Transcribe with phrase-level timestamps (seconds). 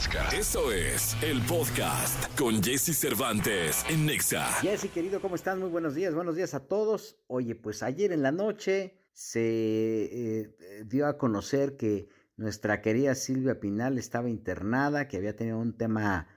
[0.00, 0.32] podcast.
[0.32, 4.46] Eso es el podcast con Jesse Cervantes en Nexa.
[4.62, 5.58] Jesse, querido, ¿cómo estás?
[5.58, 6.14] Muy buenos días.
[6.14, 7.18] Buenos días a todos.
[7.26, 13.60] Oye, pues ayer en la noche se eh, dio a conocer que nuestra querida Silvia
[13.60, 16.28] Pinal estaba internada, que había tenido un tema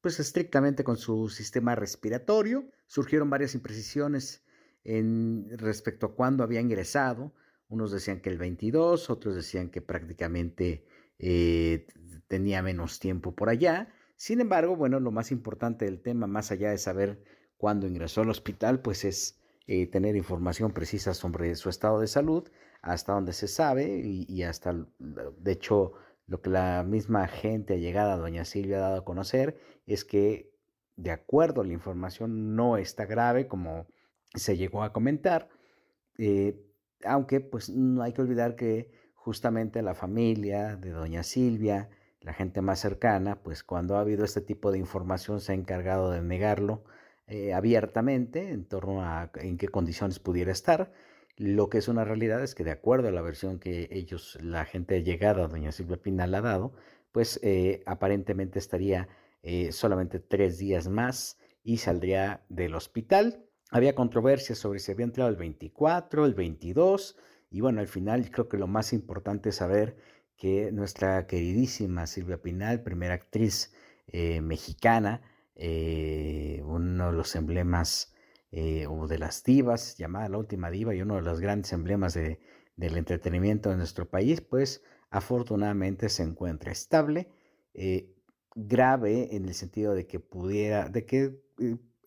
[0.00, 2.68] pues estrictamente con su sistema respiratorio.
[2.88, 4.44] Surgieron varias imprecisiones
[4.82, 7.32] en respecto a cuándo había ingresado.
[7.68, 10.84] Unos decían que el 22, otros decían que prácticamente
[11.18, 11.86] eh,
[12.28, 13.92] tenía menos tiempo por allá.
[14.16, 17.22] Sin embargo, bueno, lo más importante del tema, más allá de saber
[17.56, 22.48] cuándo ingresó al hospital, pues es eh, tener información precisa sobre su estado de salud,
[22.82, 25.92] hasta donde se sabe y, hasta, de hecho,
[26.26, 30.52] lo que la misma gente llegada, doña Silvia, ha dado a conocer es que,
[30.96, 33.86] de acuerdo a la información, no está grave como
[34.34, 35.48] se llegó a comentar,
[36.18, 36.64] eh,
[37.04, 41.90] aunque pues no hay que olvidar que justamente la familia de doña Silvia,
[42.26, 46.10] la gente más cercana, pues cuando ha habido este tipo de información se ha encargado
[46.10, 46.82] de negarlo
[47.28, 50.92] eh, abiertamente en torno a en qué condiciones pudiera estar.
[51.36, 54.64] Lo que es una realidad es que de acuerdo a la versión que ellos, la
[54.64, 56.72] gente llegada, doña Silvia Pinal, ha dado,
[57.12, 59.06] pues eh, aparentemente estaría
[59.44, 63.44] eh, solamente tres días más y saldría del hospital.
[63.70, 67.16] Había controversia sobre si había entrado el 24, el 22,
[67.50, 69.96] y bueno, al final creo que lo más importante es saber
[70.36, 73.72] que nuestra queridísima Silvia Pinal, primera actriz
[74.06, 75.22] eh, mexicana,
[75.54, 78.14] eh, uno de los emblemas
[78.50, 82.14] eh, o de las divas, llamada la última diva y uno de los grandes emblemas
[82.14, 82.40] de,
[82.76, 87.28] del entretenimiento de nuestro país, pues afortunadamente se encuentra estable,
[88.54, 91.38] grave en el sentido de que pudiera, de que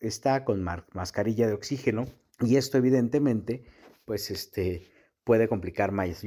[0.00, 2.06] está con mascarilla de oxígeno
[2.40, 3.64] y esto evidentemente,
[4.04, 4.90] pues este
[5.30, 6.24] puede complicar más,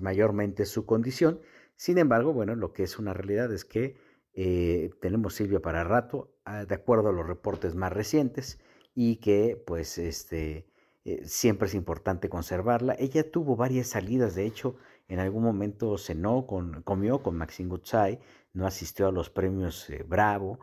[0.00, 1.38] mayormente su condición.
[1.76, 3.94] Sin embargo, bueno, lo que es una realidad es que
[4.34, 8.58] eh, tenemos Silvia para rato, ah, de acuerdo a los reportes más recientes,
[8.92, 10.66] y que pues este,
[11.04, 12.96] eh, siempre es importante conservarla.
[12.98, 14.74] Ella tuvo varias salidas, de hecho,
[15.06, 18.18] en algún momento cenó, con, comió con Maxine Gutzai,
[18.52, 20.58] no asistió a los premios eh, Bravo,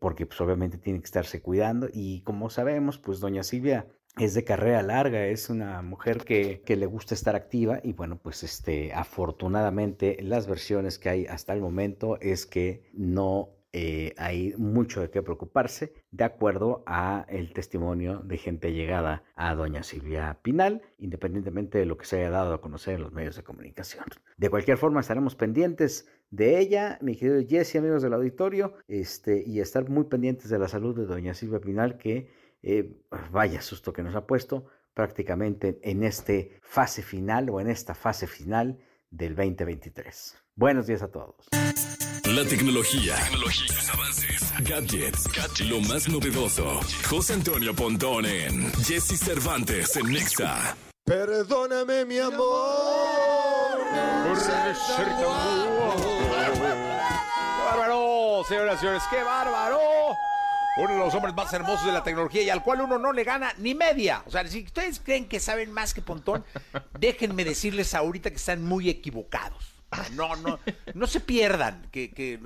[0.00, 3.86] porque pues obviamente tiene que estarse cuidando, y como sabemos, pues doña Silvia
[4.18, 8.42] es de carrera larga, es una mujer que, le gusta estar activa y bueno, pues
[8.42, 15.00] este, afortunadamente las versiones que hay hasta el momento es que no eh, hay mucho
[15.00, 20.82] de qué preocuparse, de acuerdo a el testimonio de gente llegada a doña Silvia Pinal,
[20.98, 24.04] independientemente de lo que se haya dado a conocer en los medios de comunicación.
[24.36, 29.60] De cualquier forma, estaremos pendientes de ella, mi querido Jesse, amigos del auditorio, este, y
[29.60, 32.28] estar muy pendientes de la salud de doña Silvia Pinal, que
[32.62, 33.00] eh,
[33.30, 38.26] vaya susto que nos ha puesto prácticamente en este fase final o en esta fase
[38.26, 38.78] final
[39.10, 40.36] del 2023.
[40.54, 41.48] Buenos días a todos.
[41.52, 45.28] La tecnología, tecnología avances, gadgets,
[45.68, 46.80] lo más novedoso.
[47.08, 50.76] José Antonio Pontón en Jesse Cervantes en Nexa.
[51.04, 53.80] Perdóname, mi amor.
[53.92, 53.98] ¡Qué
[57.64, 59.02] bárbaro, señoras y señores!
[59.10, 59.80] ¡Qué bárbaro!
[60.80, 63.24] Uno de los hombres más hermosos de la tecnología y al cual uno no le
[63.24, 64.22] gana ni media.
[64.26, 66.44] O sea, si ustedes creen que saben más que Pontón,
[66.98, 69.80] déjenme decirles ahorita que están muy equivocados.
[70.14, 70.58] No, no,
[70.94, 72.38] no se pierdan, que,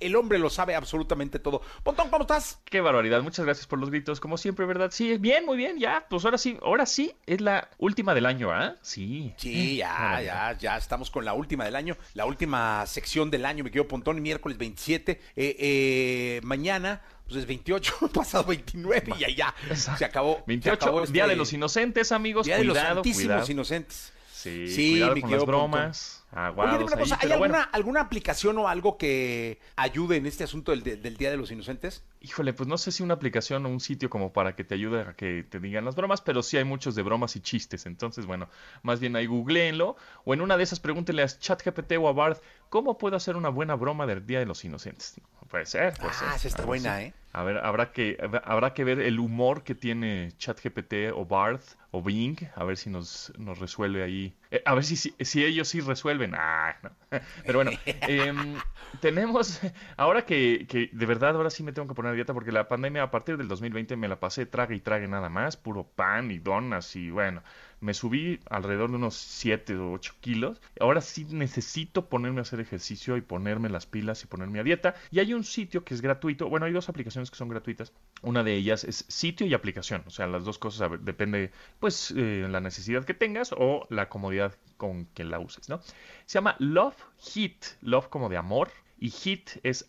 [0.00, 1.62] el, hombre lo sabe absolutamente todo.
[1.82, 2.60] Pontón, ¿cómo estás?
[2.64, 4.90] Qué barbaridad, muchas gracias por los gritos, como siempre, ¿verdad?
[4.92, 8.50] Sí, bien, muy bien, ya, pues ahora sí, ahora sí, es la última del año,
[8.52, 8.76] ¿ah?
[8.82, 9.32] Sí.
[9.38, 13.64] Sí, ya, ya, ya estamos con la última del año, la última sección del año,
[13.64, 19.54] me quedo Pontón, miércoles 27, eh, eh, mañana pues es 28, pasado 29 y ya,
[19.74, 20.42] se acabó.
[20.46, 22.44] 28, Día de este los Inocentes, amigos.
[22.44, 24.12] Día de los Santísimos Inocentes.
[24.32, 26.24] Sí, sí cuidado con las bromas.
[26.56, 31.30] Oye, ¿hay alguna, alguna aplicación o algo que ayude en este asunto del, del, Día
[31.30, 32.02] de los Inocentes?
[32.22, 35.00] Híjole, pues no sé si una aplicación o un sitio como para que te ayude
[35.00, 37.86] a que te digan las bromas, pero sí hay muchos de bromas y chistes.
[37.86, 38.48] Entonces, bueno,
[38.82, 39.96] más bien ahí googleenlo.
[40.24, 42.38] O en una de esas pregúntenle a ChatGPT o a Bard,
[42.68, 45.20] ¿cómo puedo hacer una buena broma del Día de los Inocentes?
[45.48, 46.48] Puede ser, puede ah, ser.
[46.48, 47.12] está buena, ¿eh?
[47.32, 51.60] A ver, habrá que, habrá que ver el humor que tiene ChatGPT o Bard
[51.92, 54.34] o Bing, a ver si nos, nos resuelve ahí.
[54.50, 56.34] Eh, a ver si, si, ellos sí resuelven.
[56.36, 56.76] Ah,
[57.46, 58.56] Pero bueno, em,
[59.00, 59.60] tenemos,
[59.96, 63.02] ahora que, que, de verdad, ahora sí me tengo que poner dieta porque la pandemia
[63.02, 66.38] a partir del 2020 me la pasé trague y trague nada más, puro pan y
[66.38, 67.42] donas y bueno,
[67.80, 70.60] me subí alrededor de unos 7 o 8 kilos.
[70.78, 74.94] Ahora sí necesito ponerme a hacer ejercicio y ponerme las pilas y ponerme a dieta.
[75.10, 76.48] Y hay un sitio que es gratuito.
[76.48, 77.92] Bueno, hay dos aplicaciones que son gratuitas.
[78.22, 80.02] Una de ellas es sitio y aplicación.
[80.06, 84.54] O sea, las dos cosas depende, pues, eh, la necesidad que tengas o la comodidad
[84.76, 85.80] con que la uses, ¿no?
[86.26, 87.64] Se llama Love Hit.
[87.80, 88.70] Love como de amor.
[88.98, 89.88] Y Hit es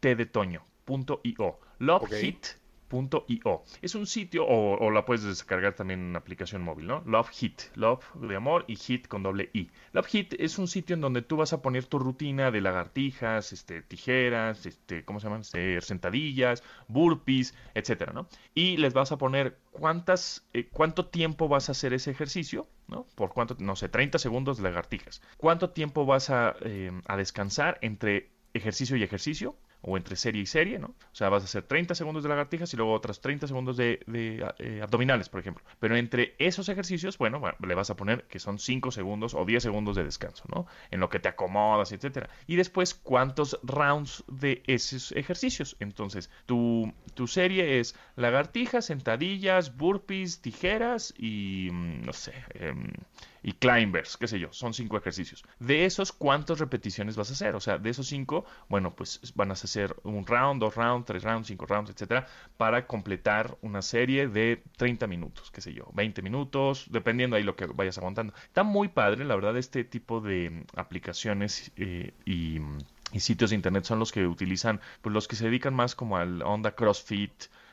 [0.00, 0.62] H-I-T de Toño.
[0.84, 1.60] Punto .io.
[1.78, 2.46] Love Hit
[3.28, 3.62] .io.
[3.82, 7.04] Es un sitio, o, la puedes descargar también en una aplicación móvil, ¿no?
[7.06, 9.70] Love Hit, Love de amor y Hit con doble I.
[9.92, 13.52] Love Hit es un sitio en donde tú vas a poner tu rutina de lagartijas,
[13.52, 15.42] este, tijeras, este, ¿cómo se llaman?
[15.42, 18.26] Este, sentadillas, burpees, etcétera, ¿no?
[18.54, 23.06] Y les vas a poner cuántas, eh, cuánto tiempo vas a hacer ese ejercicio, ¿no?
[23.14, 25.22] Por cuánto, no sé, 30 segundos de lagartijas.
[25.36, 29.54] ¿Cuánto tiempo vas a, eh, a descansar entre ejercicio y ejercicio?
[29.82, 30.88] O entre serie y serie, ¿no?
[30.88, 34.00] O sea, vas a hacer 30 segundos de lagartijas y luego otros 30 segundos de,
[34.58, 35.64] eh, abdominales, por ejemplo.
[35.78, 39.62] Pero entre esos ejercicios, bueno, le vas a poner que son 5 segundos o 10
[39.62, 40.66] segundos de descanso, ¿no?
[40.90, 42.28] En lo que te acomodas, etcétera.
[42.46, 45.76] Y después, ¿cuántos rounds de esos ejercicios?
[45.80, 52.92] Entonces, tu, tu serie es lagartijas, sentadillas, burpees, tijeras y, mm, no sé, em,
[53.42, 55.44] y climbers, qué sé yo, son cinco ejercicios.
[55.58, 57.54] De esos, ¿cuántas repeticiones vas a hacer?
[57.54, 61.22] O sea, de esos cinco, bueno, pues van a hacer un round, dos rounds, tres
[61.22, 62.26] rounds, cinco rounds, etcétera,
[62.56, 67.56] para completar una serie de 30 minutos, qué sé yo, 20 minutos, dependiendo ahí lo
[67.56, 68.34] que vayas aguantando.
[68.44, 72.60] Está muy padre, la verdad, este tipo de aplicaciones eh, y
[73.18, 76.42] sitios de internet son los que utilizan, pues los que se dedican más como al
[76.42, 77.32] onda CrossFit,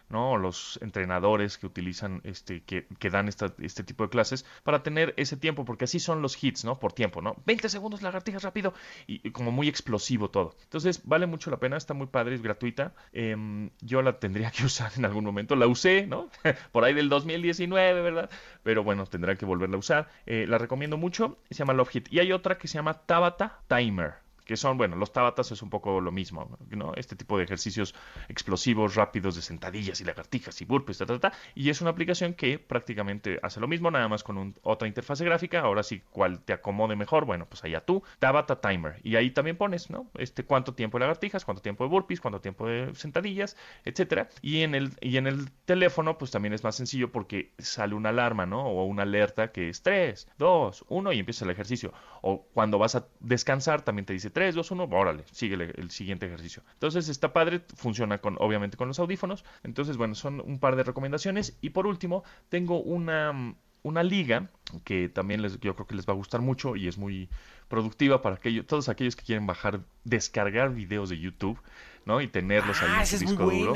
[0.10, 0.38] ¿no?
[0.38, 5.14] los entrenadores que utilizan, este, que, que dan esta, este tipo de clases para tener
[5.18, 6.80] ese tiempo, porque así son los hits, ¿no?
[6.80, 7.36] Por tiempo, ¿no?
[7.46, 8.74] 20 segundos lagartijas rápido
[9.06, 10.56] y, como muy explosivo todo.
[10.64, 12.94] Entonces, vale mucho la pena, está muy padre, es gratuita.
[13.14, 16.30] Em, yo la tendría que usar en algún momento, la usé, ¿no?
[16.72, 18.30] Por ahí del 2019, ¿verdad?
[18.64, 20.10] Pero bueno, tendrá que volverla a usar.
[20.26, 22.14] Eh, la recomiendo mucho, se llama Love Hit.
[22.14, 25.70] Y hay otra que se llama Tabata Timer que son, bueno, los tabatas es un
[25.70, 26.94] poco lo mismo, ¿no?
[26.96, 27.94] Este tipo de ejercicios
[28.30, 32.34] explosivos, rápidos de sentadillas y lagartijas y burpees, ta, ta, ta, y es una aplicación
[32.34, 36.54] que prácticamente hace lo mismo, nada más con otra interfase gráfica, ahora sí, cuál te
[36.54, 40.10] acomode mejor, bueno, pues allá tú, Tabata Timer, y ahí también pones, ¿no?
[40.18, 44.62] Este, cuánto tiempo de lagartijas, cuánto tiempo de burpees, cuánto tiempo de sentadillas, etcétera, y
[44.62, 48.46] en el, y en el teléfono, pues también es más sencillo porque sale una alarma,
[48.46, 48.66] ¿no?
[48.66, 52.96] O una alerta que es 3, 2, 1 y empieza el ejercicio, o cuando vas
[52.96, 56.62] a descansar también te dice 3, 2, 1, órale, sigue el siguiente ejercicio.
[56.74, 59.44] Entonces está padre, funciona con, obviamente con los audífonos.
[59.64, 61.58] Entonces, bueno, son un par de recomendaciones.
[61.60, 64.52] Y por último, tengo una, una liga
[64.84, 67.30] que también les, yo creo que les va a gustar mucho y es muy
[67.68, 71.60] productiva para aquellos, todos aquellos que quieren bajar, descargar videos de YouTube,
[72.06, 72.22] ¿no?
[72.22, 73.74] Y tenerlos ahí ah, en su disco duro.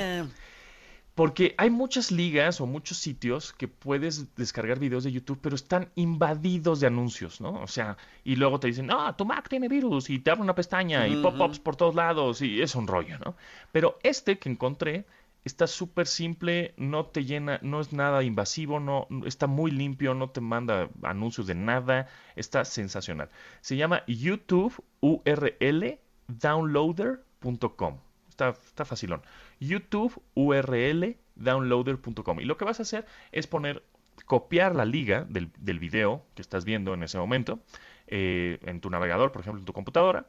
[1.15, 5.89] Porque hay muchas ligas o muchos sitios que puedes descargar videos de YouTube, pero están
[5.95, 7.61] invadidos de anuncios, ¿no?
[7.61, 10.55] O sea, y luego te dicen, no, tu Mac tiene virus y te abre una
[10.55, 13.35] pestaña y pop-ups por todos lados y es un rollo, ¿no?
[13.73, 15.05] Pero este que encontré
[15.43, 20.29] está súper simple, no te llena, no es nada invasivo, no, está muy limpio, no
[20.29, 23.29] te manda anuncios de nada, está sensacional.
[23.61, 28.10] Se llama YouTube URL downloader.com.
[28.49, 29.21] Está, está.
[29.59, 32.39] YouTube URL downloader.com.
[32.39, 33.83] Y lo que vas a hacer es poner,
[34.25, 37.59] copiar la liga del, del video que estás viendo en ese momento
[38.07, 40.27] eh, en tu navegador, por ejemplo, en tu computadora,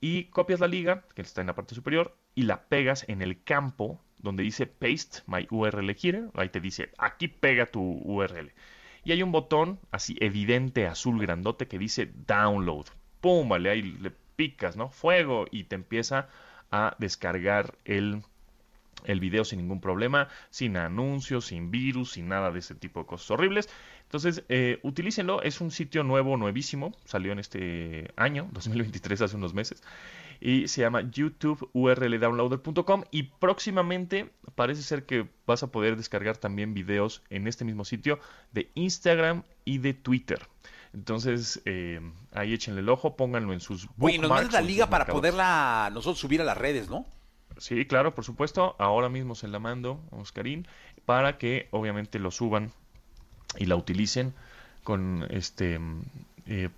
[0.00, 3.42] y copias la liga que está en la parte superior y la pegas en el
[3.42, 6.28] campo donde dice paste my URL here.
[6.34, 8.52] Ahí te dice aquí pega tu URL.
[9.04, 12.86] Y hay un botón así evidente, azul, grandote que dice download.
[13.20, 14.90] Pum, vale, ahí le picas, ¿no?
[14.90, 16.28] Fuego y te empieza
[16.72, 18.22] a descargar el
[19.04, 23.06] el video sin ningún problema, sin anuncios, sin virus, sin nada de ese tipo de
[23.06, 23.68] cosas horribles.
[24.04, 29.54] Entonces, eh, utilícenlo, es un sitio nuevo, nuevísimo, salió en este año, 2023, hace unos
[29.54, 29.82] meses,
[30.40, 37.22] y se llama youtubeurldownloader.com y próximamente parece ser que vas a poder descargar también videos
[37.30, 38.18] en este mismo sitio
[38.52, 40.40] de Instagram y de Twitter.
[40.94, 42.00] Entonces, eh,
[42.32, 43.88] ahí échenle el ojo, pónganlo en sus...
[43.98, 47.06] Oye, nos mandas la liga para poderla nosotros subir a las redes, ¿no?
[47.58, 48.76] Sí, claro, por supuesto.
[48.78, 50.66] Ahora mismo se la mando a Oscarín
[51.06, 52.72] para que obviamente lo suban
[53.58, 54.34] y la utilicen
[54.84, 55.78] con este
[56.46, 56.68] eh,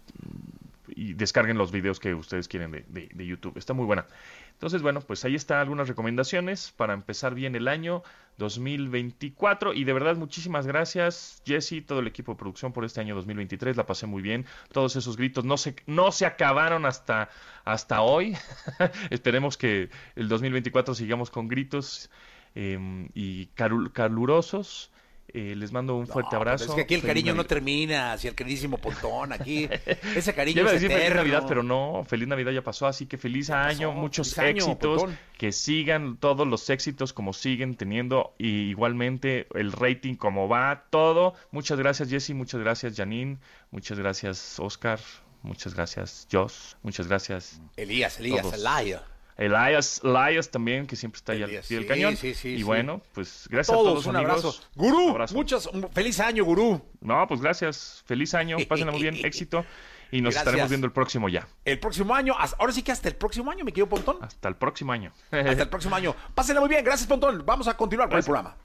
[0.88, 3.56] y descarguen los videos que ustedes quieren de, de- de YouTube.
[3.56, 4.06] Está muy buena.
[4.54, 8.02] Entonces, bueno, pues ahí están algunas recomendaciones para empezar bien el año
[8.38, 9.74] 2024.
[9.74, 13.76] Y de verdad, muchísimas gracias, Jesse, todo el equipo de producción por este año 2023.
[13.76, 14.46] La pasé muy bien.
[14.72, 17.28] Todos esos gritos no se, no se acabaron hasta,
[17.64, 18.36] hasta hoy.
[19.10, 22.10] Esperemos que el 2024 sigamos con gritos
[22.54, 22.78] eh,
[23.14, 24.90] y calurosos.
[25.28, 26.64] Eh, les mando un fuerte No, pero abrazo.
[26.70, 27.48] Es que aquí el Feliz cariño no Navidad.
[27.48, 29.68] termina, hacia el queridísimo Pontón, aquí
[30.14, 31.16] ese cariño Yo es decir feliz eterno.
[31.16, 34.72] Navidad, pero no, feliz Navidad ya pasó, así que feliz año, pasó, muchos feliz año,
[34.72, 35.18] éxitos, Pontón.
[35.36, 41.34] que sigan todos los éxitos como siguen teniendo y igualmente el rating como va, todo.
[41.50, 43.38] Muchas gracias Jesse, muchas gracias Janine,
[43.72, 45.00] muchas gracias Oscar,
[45.42, 48.52] muchas gracias Joss, muchas gracias Elías, Elías.
[48.52, 49.02] Elaya.
[49.36, 52.16] Elias, Elias también, que siempre está ahí al Elías, pie del sí, cañón.
[52.16, 54.44] sí, sí, y bueno, pues gracias Todos, a todos un amigos.
[54.44, 54.60] abrazo.
[54.76, 55.34] Gurú, Abrazo.
[55.34, 56.80] muchas, feliz año, Gurú.
[57.00, 59.64] No, pues gracias, feliz año, pásenla muy bien, éxito
[60.12, 60.42] y nos Gracias.
[60.46, 61.48] estaremos viendo el próximo ya.
[61.64, 64.18] El próximo año, ahora sí que hasta el próximo año, mi querido Pontón.
[64.20, 65.12] Hasta el próximo año.
[65.32, 66.14] Hasta el próximo año.
[66.34, 67.42] Pásenla muy bien, gracias, Pontón.
[67.44, 68.56] Vamos a continuar con el programa.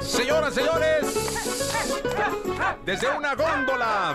[0.00, 1.32] Señoras, señores,
[2.84, 4.14] desde una góndola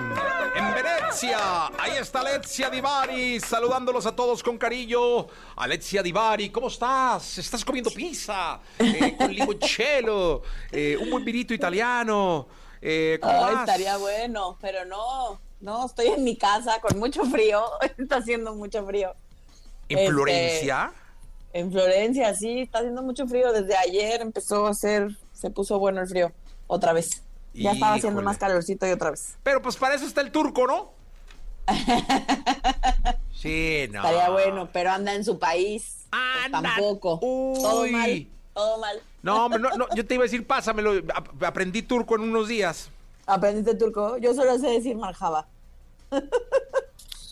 [1.25, 5.27] ahí está Alexia Divari, saludándolos a todos con cariño.
[5.55, 7.38] Alexia Divari, ¿cómo estás?
[7.38, 8.59] ¿Estás comiendo pizza?
[8.77, 12.47] Eh, con limoncello, eh, un buen vinito italiano.
[12.81, 13.67] Eh, ¿cómo Ay, vas?
[13.67, 17.63] estaría bueno, pero no, no, estoy en mi casa con mucho frío,
[17.97, 19.15] está haciendo mucho frío.
[19.89, 20.93] ¿En Este, Florencia?
[21.53, 23.51] En Florencia, sí, está haciendo mucho frío.
[23.51, 26.31] Desde ayer empezó a hacer, se puso bueno el frío,
[26.67, 27.24] otra vez.
[27.53, 28.25] Ya estaba haciendo Híjole.
[28.25, 29.36] más calorcito y otra vez.
[29.41, 30.91] Pero pues para eso está el turco, ¿no?
[33.33, 34.00] Sí, no.
[34.00, 36.07] Estaría bueno, pero anda en su país.
[36.09, 36.62] pues, Anda.
[36.63, 37.19] tampoco.
[37.21, 37.59] Uy.
[37.62, 39.00] Todo mal, todo mal.
[39.21, 40.93] No, no, no, yo te iba a decir, pásamelo.
[41.13, 42.89] ap- Aprendí turco en unos días.
[43.27, 44.17] ¿Aprendiste turco?
[44.17, 45.45] Yo solo sé decir marjaba.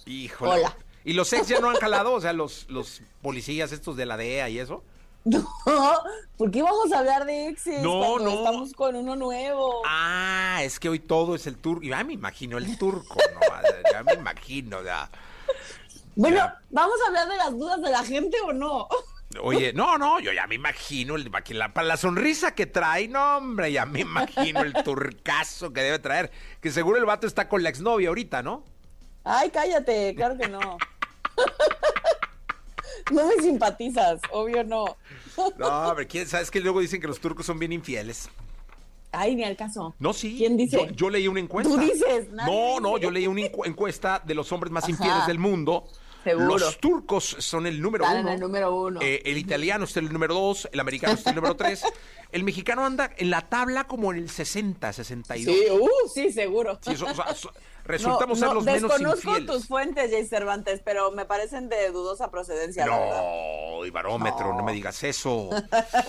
[0.05, 0.51] Híjole.
[0.51, 0.75] Hola.
[1.03, 2.13] ¿Y los ex ya no han jalado?
[2.13, 4.83] O sea, los, los policías estos de la DEA y eso.
[5.65, 5.93] No,
[6.37, 8.35] ¿por qué vamos a hablar de exes No, cuando no.
[8.37, 9.81] estamos con uno nuevo?
[9.85, 11.83] Ah, es que hoy todo es el turco.
[11.83, 13.39] Ya me imagino el turco, ¿no?
[13.91, 15.09] Ya me imagino, ya.
[16.15, 16.59] bueno, ya.
[16.69, 18.87] ¿vamos a hablar de las dudas de la gente o no?
[19.41, 23.37] Oye, no, no, yo ya me imagino, el, la- para la sonrisa que trae, no,
[23.37, 26.31] hombre, ya me imagino el turcazo que debe traer.
[26.61, 28.63] Que seguro el vato está con la exnovia ahorita, ¿no?
[29.23, 30.59] Ay, cállate, claro que no.
[33.11, 34.97] No me simpatizas, obvio no.
[35.57, 38.29] No, hombre, ¿quién, ¿sabes que luego dicen que los turcos son bien infieles?
[39.11, 39.95] Ay, ni al caso.
[39.99, 40.35] No, sí.
[40.37, 40.77] ¿Quién dice?
[40.77, 41.71] Yo, yo leí una encuesta.
[41.73, 44.91] Tú dices, nadie No, no, yo leí una encu- encuesta de los hombres más Ajá.
[44.91, 45.87] infieles del mundo.
[46.23, 46.57] Seguro.
[46.57, 48.33] Los turcos son el número Están en uno.
[48.33, 48.99] el número uno.
[49.01, 51.83] Eh, el italiano está el número dos, el americano está el número tres.
[52.31, 55.55] El mexicano anda en la tabla como en el 60, 62.
[55.55, 56.79] Sí, uh, sí, seguro.
[56.81, 57.05] Sí, so-
[57.85, 59.45] resultamos No, ser los menos desconozco infieles.
[59.51, 62.85] tus fuentes, Jay Cervantes, pero me parecen de dudosa procedencia.
[62.85, 64.57] No, y barómetro, no.
[64.57, 64.63] No.
[64.63, 65.49] me digas eso.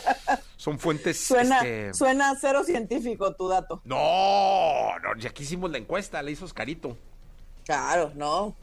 [0.56, 1.20] Son fuentes.
[1.20, 3.80] Suena, este, suena cero científico tu dato.
[3.84, 6.96] No, no, ya aquí hicimos la encuesta, la hizo Oscarito.
[7.64, 8.54] Claro, no.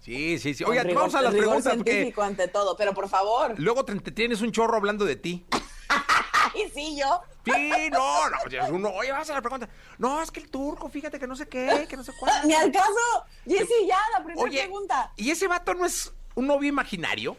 [0.00, 0.64] Sí, sí, sí.
[0.64, 3.54] Con Oiga, rigor- vamos a las preguntas porque científico ante todo, pero por favor.
[3.58, 5.46] luego te, te tienes un chorro hablando de ti.
[6.54, 7.22] Ay, sí, yo.
[7.44, 9.68] Sí, no, no, ya es uno, oye, vamos a la pregunta.
[9.98, 12.46] No, es que el turco, fíjate que no sé qué, que no sé cuál.
[12.46, 13.24] Ni al caso.
[13.44, 15.12] Jessy, ya, la primera Oye, pregunta.
[15.16, 17.36] ¿y ese vato no es un novio imaginario?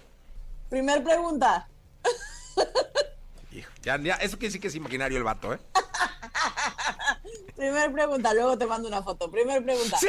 [0.70, 1.70] Primer pregunta.
[3.51, 5.60] Hijo, ya, ya, eso quiere decir que es imaginario el vato, ¿eh?
[7.55, 9.29] Primer pregunta, luego te mando una foto.
[9.32, 9.98] Primer pregunta.
[10.00, 10.08] ¡Sí!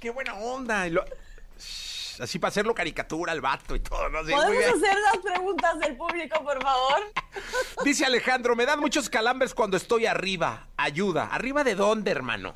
[0.00, 0.86] ¡Qué buena onda!
[2.20, 4.24] Así para hacerlo caricatura al vato y todo, ¿no?
[4.24, 7.12] Sí, ¿Podemos hacer las preguntas del público, por favor?
[7.84, 10.68] Dice Alejandro, me dan muchos calambres cuando estoy arriba.
[10.76, 11.26] Ayuda.
[11.32, 12.52] ¿Arriba de dónde, hermano?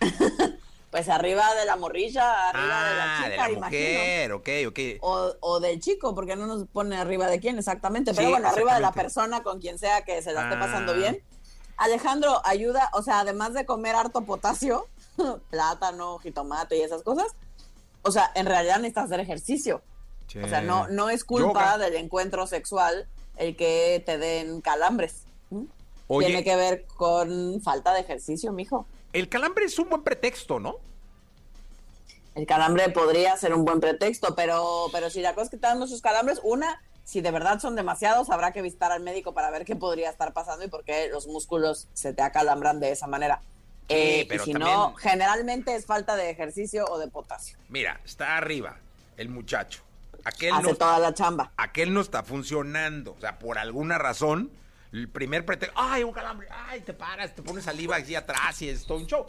[0.88, 3.98] Pues arriba de la morrilla, arriba de la ah, chica, de la imagino.
[3.98, 4.78] mujer, ok, ok.
[5.02, 8.48] O, o del chico, porque no nos pone arriba de quién exactamente, pero Sí, bueno,
[8.48, 10.96] arriba de la persona con quien sea que se la esté pasando Ah.
[10.96, 11.22] bien.
[11.76, 14.86] Alejandro, ayuda, o sea, además de comer harto potasio,
[15.50, 17.34] plátano, jitomate y esas cosas,
[18.06, 19.82] o sea, en realidad necesitas hacer ejercicio.
[20.42, 21.78] O sea, no, no es culpa Yoga.
[21.78, 25.22] del encuentro sexual el que te den calambres.
[25.50, 25.64] ¿Mm?
[26.08, 28.86] Oye, Tiene que ver con falta de ejercicio, mijo.
[29.12, 30.76] el calambre es un buen pretexto, ¿no?
[32.34, 35.66] El calambre podría ser un buen pretexto, pero, pero si la cosa es que te
[35.66, 39.50] dan muchos calambres, una, si de verdad son demasiados, habrá que visitar al médico para
[39.50, 43.06] ver qué podría estar pasando y por qué los músculos se te acalambran de esa
[43.06, 43.40] manera.
[43.88, 47.56] Sí, Eh, y pero si también- no, generalmente es falta de ejercicio o de potasio.
[47.68, 48.76] Mira, está arriba
[49.16, 49.82] el muchacho.
[50.24, 51.52] Aquel Hace no, toda la chamba.
[51.56, 53.12] aquel no está funcionando.
[53.16, 54.50] O sea, por alguna razón,
[54.92, 58.68] el primer pretexto, ay, un calambre, ay, te paras, te pones saliva aquí atrás y
[58.68, 59.24] es todo un show.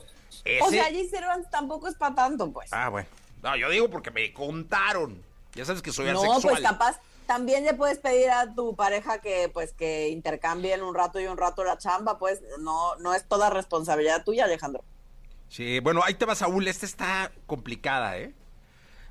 [0.64, 2.72] O sea, Jay Cervantes tampoco es para tanto, pues.
[2.74, 3.08] Ah, bueno.
[3.44, 5.22] No, yo digo porque me contaron.
[5.54, 6.42] Ya sabes que soy no, asexual.
[6.42, 10.96] No, pues capaz también le puedes pedir a tu pareja que pues que intercambien un
[10.96, 14.84] rato y un rato la chamba, pues no no es toda responsabilidad tuya, Alejandro.
[15.50, 18.34] Sí, bueno, ahí te va Saúl, esta está complicada, ¿eh?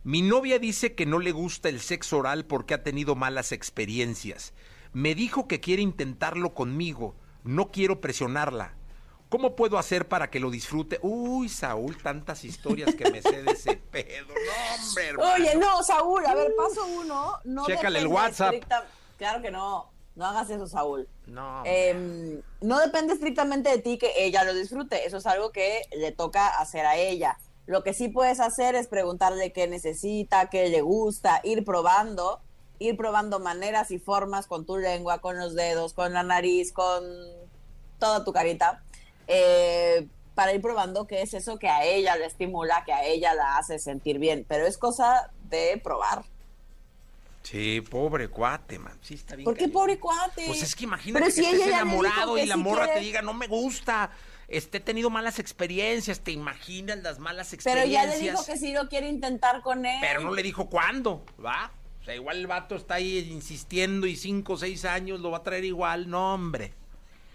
[0.03, 4.55] Mi novia dice que no le gusta el sexo oral porque ha tenido malas experiencias.
[4.93, 7.17] Me dijo que quiere intentarlo conmigo.
[7.43, 8.75] No quiero presionarla.
[9.29, 11.01] ¿Cómo puedo hacer para que lo disfrute?
[11.03, 14.29] Uy, Saúl, tantas historias que me sé de ese pedo.
[14.29, 15.35] No, hombre, hermano.
[15.35, 17.33] Oye, no, Saúl, a ver, paso uno.
[17.45, 18.55] No Chécale el WhatsApp.
[19.19, 19.91] Claro que no.
[20.15, 21.09] No hagas eso, Saúl.
[21.27, 21.63] No.
[21.67, 25.07] Eh, no depende estrictamente de ti que ella lo disfrute.
[25.07, 27.37] Eso es algo que le toca hacer a ella.
[27.67, 32.41] Lo que sí puedes hacer es preguntarle qué necesita, qué le gusta, ir probando,
[32.79, 37.05] ir probando maneras y formas con tu lengua, con los dedos, con la nariz, con
[37.99, 38.85] toda tu carita
[39.27, 43.35] eh, para ir probando qué es eso que a ella le estimula, que a ella
[43.35, 44.45] la hace sentir bien.
[44.49, 46.25] Pero es cosa de probar.
[47.43, 48.99] Sí, pobre cuate, man.
[49.01, 49.45] Sí, está bien.
[49.45, 50.45] ¿Por qué pobre cuate?
[50.47, 54.11] Pues es que imagínate que estés enamorado y la morra te diga, no me gusta,
[54.49, 58.03] este, he tenido malas experiencias, te imaginas las malas experiencias.
[58.03, 59.99] Pero ya le dijo que sí lo quiere intentar con él.
[60.01, 61.71] Pero no le dijo cuándo, ¿va?
[62.01, 65.39] O sea, igual el vato está ahí insistiendo y cinco o seis años lo va
[65.39, 66.73] a traer igual, no, hombre.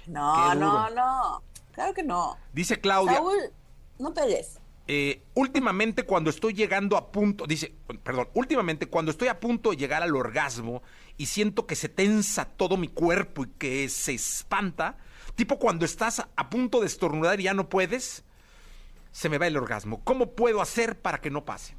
[0.07, 1.41] No, no, no.
[1.71, 2.37] Claro que no.
[2.53, 3.15] Dice Claudia.
[3.15, 3.53] Saúl,
[3.99, 4.59] no pelees.
[4.87, 7.73] Eh, últimamente cuando estoy llegando a punto, dice,
[8.03, 10.81] perdón, últimamente cuando estoy a punto de llegar al orgasmo
[11.17, 14.97] y siento que se tensa todo mi cuerpo y que se espanta,
[15.35, 18.25] tipo cuando estás a punto de estornudar y ya no puedes,
[19.11, 20.01] se me va el orgasmo.
[20.03, 21.75] ¿Cómo puedo hacer para que no pase?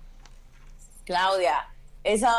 [1.05, 1.69] Claudia,
[2.05, 2.35] esa,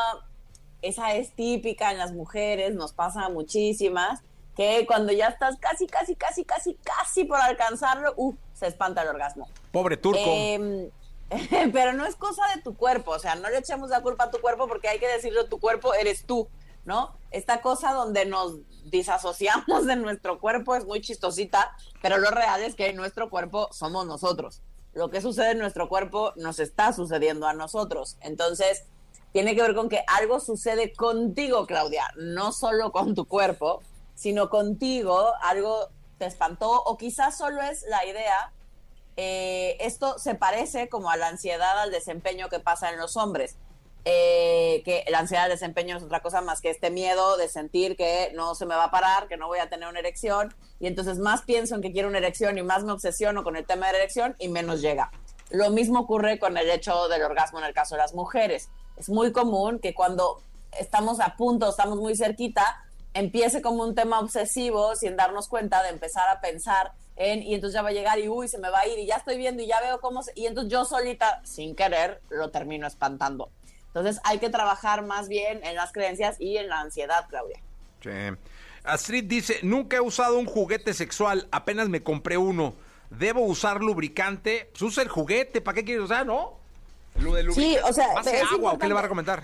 [0.82, 4.24] esa es típica en las mujeres, nos pasa a muchísimas
[4.56, 9.10] que cuando ya estás casi, casi, casi, casi, casi por alcanzarlo, uh, se espanta el
[9.10, 9.48] orgasmo.
[9.72, 10.22] Pobre turco.
[10.26, 10.90] Em,
[11.74, 14.32] pero no es cosa de tu cuerpo, o sea, no le echemos la culpa a
[14.32, 16.48] tu cuerpo porque hay que decirlo, tu cuerpo eres tú,
[16.86, 17.16] ¿no?
[17.32, 22.76] Esta cosa donde nos disasociamos de nuestro cuerpo es muy chistosita, pero lo real es
[22.76, 24.62] que nuestro cuerpo somos nosotros.
[24.94, 28.18] Lo que sucede en nuestro cuerpo nos está sucediendo a nosotros.
[28.22, 28.84] Entonces,
[29.32, 33.82] tiene que ver con que algo sucede contigo, Claudia, no solo con tu cuerpo,
[34.16, 38.52] sino contigo algo te espantó o quizás solo es la idea.
[39.16, 43.58] Eh, esto se parece como a la ansiedad al desempeño que pasa en los hombres.
[44.06, 47.96] Eh, que la ansiedad al desempeño es otra cosa más que este miedo de sentir
[47.96, 50.88] que no se me va a parar, que no voy a tener una erección, y
[50.88, 53.86] entonces más pienso en que quiero una erección y más me obsesiono con el tema
[53.88, 55.10] de la erección y menos llega.
[55.52, 58.70] Lo mismo ocurre con el hecho del orgasmo en el caso de las mujeres.
[58.98, 60.42] Es muy común que cuando
[60.78, 62.83] estamos a punto, estamos muy cerquita,
[63.14, 67.76] empiece como un tema obsesivo sin darnos cuenta de empezar a pensar en, y entonces
[67.76, 69.62] ya va a llegar y uy, se me va a ir y ya estoy viendo
[69.62, 73.50] y ya veo cómo, se, y entonces yo solita, sin querer, lo termino espantando.
[73.88, 77.60] Entonces hay que trabajar más bien en las creencias y en la ansiedad, Claudia.
[78.02, 78.10] Sí.
[78.84, 82.74] Astrid dice, nunca he usado un juguete sexual, apenas me compré uno.
[83.12, 84.70] ¿Debo usar lubricante?
[84.72, 86.58] Pues usa el juguete, ¿para qué quieres usar, no?
[87.20, 87.80] Lo de lubricante.
[87.80, 88.08] Sí, o sea,
[88.52, 89.44] agua o qué le va a recomendar?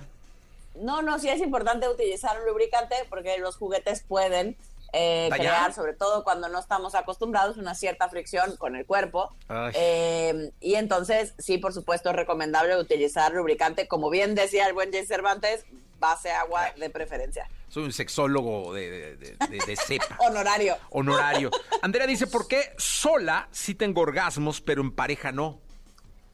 [0.80, 4.58] No, no, sí es importante utilizar un lubricante porque los juguetes pueden
[4.94, 9.36] eh, crear, sobre todo cuando no estamos acostumbrados, una cierta fricción con el cuerpo.
[9.74, 14.92] Eh, y entonces, sí, por supuesto, es recomendable utilizar lubricante, como bien decía el buen
[14.92, 15.66] Jay Cervantes,
[16.00, 17.48] base agua de preferencia.
[17.68, 20.18] Soy un sexólogo de, de, cepa.
[20.28, 20.76] Honorario.
[20.90, 21.52] Honorario.
[21.84, 25.60] Andrea dice, ¿por qué sola sí tengo orgasmos, pero en pareja no?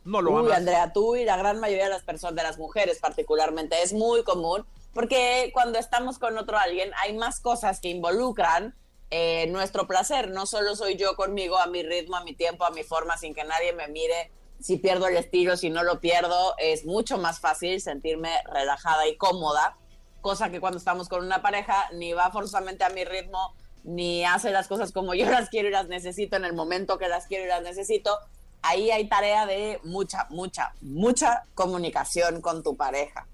[0.05, 2.99] No lo Uy, Andrea, tú y la gran mayoría de las personas, de las mujeres
[2.99, 8.73] particularmente, es muy común porque cuando estamos con otro alguien hay más cosas que involucran
[9.11, 10.29] eh, nuestro placer.
[10.29, 13.33] No solo soy yo conmigo, a mi ritmo, a mi tiempo, a mi forma, sin
[13.33, 14.31] que nadie me mire.
[14.61, 19.17] Si pierdo el estilo, si no lo pierdo, es mucho más fácil sentirme relajada y
[19.17, 19.77] cómoda,
[20.21, 24.51] cosa que cuando estamos con una pareja ni va forzosamente a mi ritmo, ni hace
[24.51, 27.43] las cosas como yo las quiero y las necesito en el momento que las quiero
[27.43, 28.17] y las necesito,
[28.65, 33.27] ahí hay tarea de mucha, mucha, mucha comunicación con tu pareja.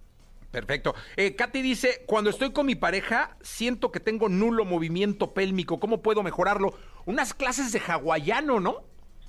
[0.52, 0.94] Perfecto.
[1.16, 5.80] Eh, Katy dice, cuando estoy con mi pareja, siento que tengo nulo movimiento pélmico.
[5.80, 6.78] ¿Cómo puedo mejorarlo?
[7.06, 8.84] Unas clases de hawaiano, ¿no?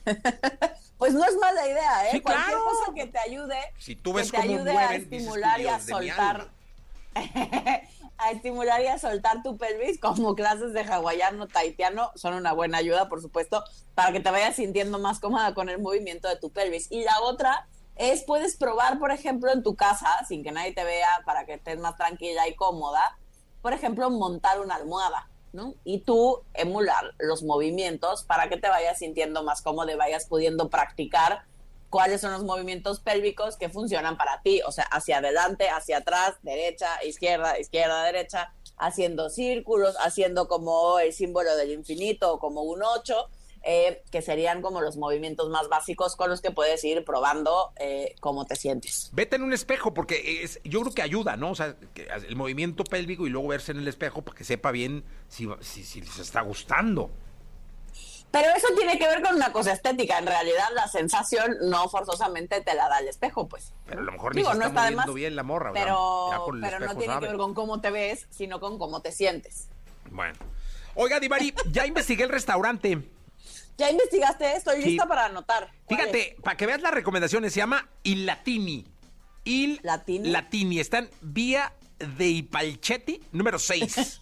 [0.98, 2.20] pues no es mala idea, ¿eh?
[2.20, 5.78] Cualquier cosa que te ayude, si tú ves que te ayude a estimular y a
[5.78, 6.48] soltar.
[8.22, 12.78] a estimular y a soltar tu pelvis, como clases de hawaiano, taitiano, son una buena
[12.78, 16.50] ayuda, por supuesto, para que te vayas sintiendo más cómoda con el movimiento de tu
[16.50, 16.90] pelvis.
[16.90, 20.84] Y la otra es, puedes probar, por ejemplo, en tu casa, sin que nadie te
[20.84, 23.18] vea, para que estés más tranquila y cómoda,
[23.60, 25.28] por ejemplo, montar una almohada.
[25.52, 25.74] ¿no?
[25.84, 30.70] Y tú emular los movimientos para que te vayas sintiendo más cómodo y vayas pudiendo
[30.70, 31.44] practicar
[31.92, 36.36] cuáles son los movimientos pélvicos que funcionan para ti, o sea, hacia adelante, hacia atrás,
[36.42, 43.28] derecha, izquierda, izquierda, derecha, haciendo círculos, haciendo como el símbolo del infinito como un 8,
[43.64, 48.14] eh, que serían como los movimientos más básicos con los que puedes ir probando eh,
[48.20, 49.10] cómo te sientes.
[49.12, 51.50] Vete en un espejo, porque es, yo creo que ayuda, ¿no?
[51.50, 51.76] O sea,
[52.26, 55.84] el movimiento pélvico y luego verse en el espejo para que sepa bien si, si,
[55.84, 57.10] si les está gustando.
[58.32, 60.18] Pero eso tiene que ver con una cosa estética.
[60.18, 63.74] En realidad, la sensación no forzosamente te la da el espejo, pues.
[63.86, 65.72] Pero a lo mejor ni se está moviendo bien la morra.
[65.74, 69.68] Pero, pero no tiene que ver con cómo te ves, sino con cómo te sientes.
[70.10, 70.34] Bueno.
[70.94, 73.02] Oiga, Divari, ya investigué el restaurante.
[73.78, 74.56] ¿Ya investigaste?
[74.56, 75.70] Estoy lista para anotar.
[75.88, 78.86] Fíjate, para que veas las recomendaciones, se llama Il Latini.
[79.44, 80.30] Il Latini.
[80.30, 80.80] Latini.
[80.80, 84.20] Está en Vía de Ipalchetti, número 6.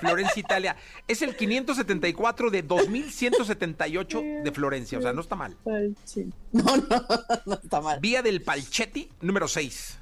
[0.00, 0.76] Florencia, Italia.
[1.06, 4.98] Es el 574 de 2178 de Florencia.
[4.98, 5.56] O sea, no está mal.
[5.64, 6.84] No, no,
[7.46, 8.00] no está mal.
[8.00, 9.98] Vía del Palchetti, número 6.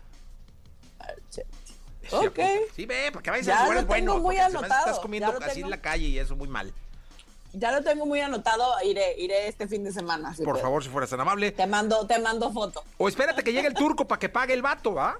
[2.11, 2.39] Ok.
[2.75, 4.87] Sí, ve, porque a veces ya lo tengo muy anotado.
[4.87, 6.73] Estás comiendo así en la calle y eso muy mal.
[7.55, 10.35] Ya lo tengo muy anotado, iré, iré este fin de semana.
[10.45, 11.51] Por favor, si fueras tan amable.
[11.53, 12.85] Te mando, te mando foto.
[12.99, 15.19] O espérate que llegue el turco para que pague el vato, ¿va?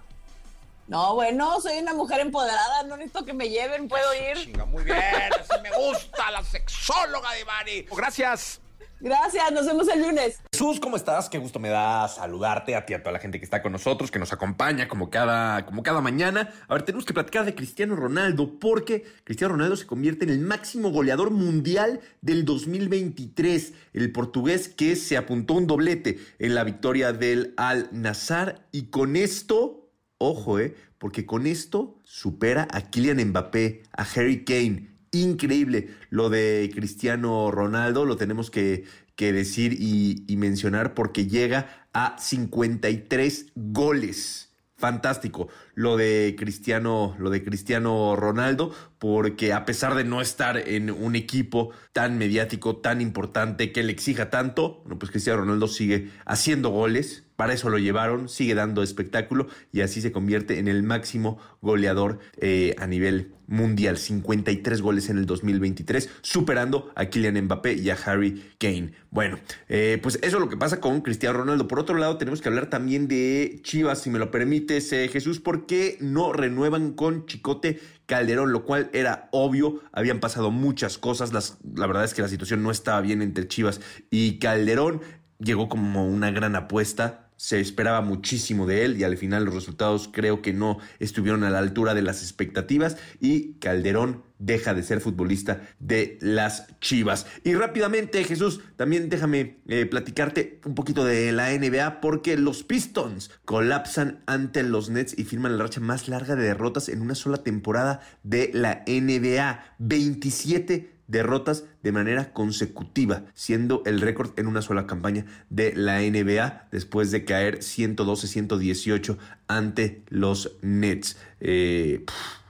[0.89, 4.39] No, bueno, soy una mujer empoderada, no necesito que me lleven, puedo ir.
[4.39, 7.87] Chinga, muy bien, así me gusta la sexóloga de Mari.
[7.95, 8.63] Gracias.
[9.01, 10.41] Gracias, nos vemos el lunes.
[10.51, 11.29] Jesús, ¿cómo estás?
[11.29, 14.11] Qué gusto me da saludarte a ti, a toda la gente que está con nosotros,
[14.11, 16.53] que nos acompaña como cada, como cada mañana.
[16.67, 20.41] A ver, tenemos que platicar de Cristiano Ronaldo, porque Cristiano Ronaldo se convierte en el
[20.41, 23.75] máximo goleador mundial del 2023.
[23.93, 29.15] El portugués que se apuntó un doblete en la victoria del Al Nazar y con
[29.15, 29.78] esto
[30.19, 30.75] Ojo, ¿eh?
[30.99, 34.89] Porque con esto supera a Kylian Mbappé, a Harry Kane.
[35.13, 38.85] Increíble lo de Cristiano Ronaldo, lo tenemos que,
[39.17, 47.31] que decir y, y mencionar porque llega a 53 goles fantástico lo de Cristiano, lo
[47.31, 53.01] de Cristiano Ronaldo, porque a pesar de no estar en un equipo tan mediático, tan
[53.01, 57.79] importante, que le exija tanto, bueno, pues Cristiano Ronaldo sigue haciendo goles, para eso lo
[57.79, 63.33] llevaron, sigue dando espectáculo y así se convierte en el máximo goleador eh, a nivel
[63.47, 63.97] mundial.
[63.97, 68.91] 53 goles en el 2023, superando a Kylian Mbappé y a Harry Kane.
[69.13, 71.69] Bueno, eh, pues eso es lo que pasa con Cristiano Ronaldo.
[71.69, 75.39] Por otro lado, tenemos que hablar también de Chivas, si me lo permites, eh, Jesús,
[75.39, 81.87] porque no renuevan con Chicote Calderón, lo cual era obvio, habían pasado muchas cosas, la
[81.87, 85.03] verdad es que la situación no estaba bien entre Chivas y Calderón,
[85.39, 90.11] llegó como una gran apuesta, se esperaba muchísimo de él y al final los resultados
[90.13, 95.01] creo que no estuvieron a la altura de las expectativas y Calderón deja de ser
[95.01, 97.27] futbolista de las Chivas.
[97.45, 103.31] Y rápidamente, Jesús, también déjame eh, platicarte un poquito de la NBA porque los Pistons
[103.45, 107.39] colapsan ante los Nets y firman la racha más larga de derrotas en una sola
[107.39, 109.77] temporada de la NBA.
[109.79, 116.69] 27 derrotas de manera consecutiva, siendo el récord en una sola campaña de la NBA
[116.71, 119.17] después de caer 112-118
[119.49, 121.19] ante los Nets.
[121.41, 122.05] Eh,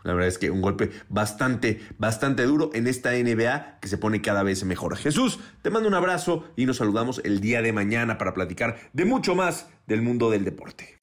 [0.05, 4.23] la verdad es que un golpe bastante, bastante duro en esta NBA que se pone
[4.23, 4.97] cada vez mejor.
[4.97, 9.05] Jesús, te mando un abrazo y nos saludamos el día de mañana para platicar de
[9.05, 10.99] mucho más del mundo del deporte.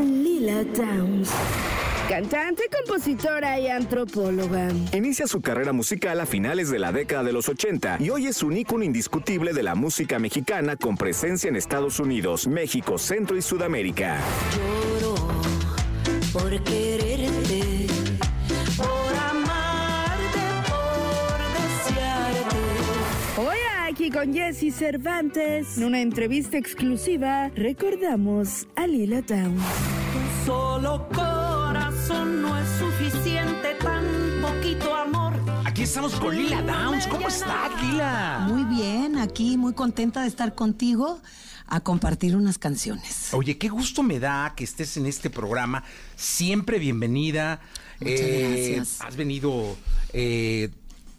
[0.00, 1.30] Lila Downs.
[2.08, 4.68] Cantante, compositora y antropóloga.
[4.92, 8.44] Inicia su carrera musical a finales de la década de los 80 y hoy es
[8.44, 13.42] un ícono indiscutible de la música mexicana con presencia en Estados Unidos, México, Centro y
[13.42, 14.20] Sudamérica.
[14.54, 15.16] Lloro
[16.32, 17.86] por quererte,
[18.76, 20.38] por amarte,
[20.68, 22.56] por desearte.
[23.36, 29.62] Hoy aquí con Jesse Cervantes, en una entrevista exclusiva, recordamos a Lila Downs.
[30.44, 31.08] Solo
[32.06, 34.04] corazón no es suficiente, tan
[34.40, 35.34] poquito amor.
[35.64, 37.06] Aquí estamos con Lila Downs.
[37.06, 38.46] ¿Cómo estás, Lila?
[38.48, 41.20] Muy bien, aquí muy contenta de estar contigo
[41.66, 43.32] a compartir unas canciones.
[43.34, 45.82] Oye, qué gusto me da que estés en este programa.
[46.14, 47.60] Siempre bienvenida.
[48.00, 49.00] Muchas gracias.
[49.00, 49.76] Has venido
[50.12, 50.70] eh,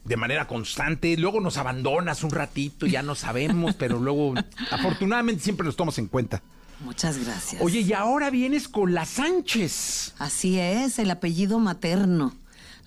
[0.06, 1.18] de manera constante.
[1.18, 4.36] Luego nos abandonas un ratito, ya no sabemos, pero luego,
[4.72, 6.42] afortunadamente, siempre los tomas en cuenta.
[6.82, 7.62] Muchas gracias.
[7.62, 10.14] Oye, y ahora vienes con la Sánchez.
[10.20, 12.34] Así es, el apellido materno.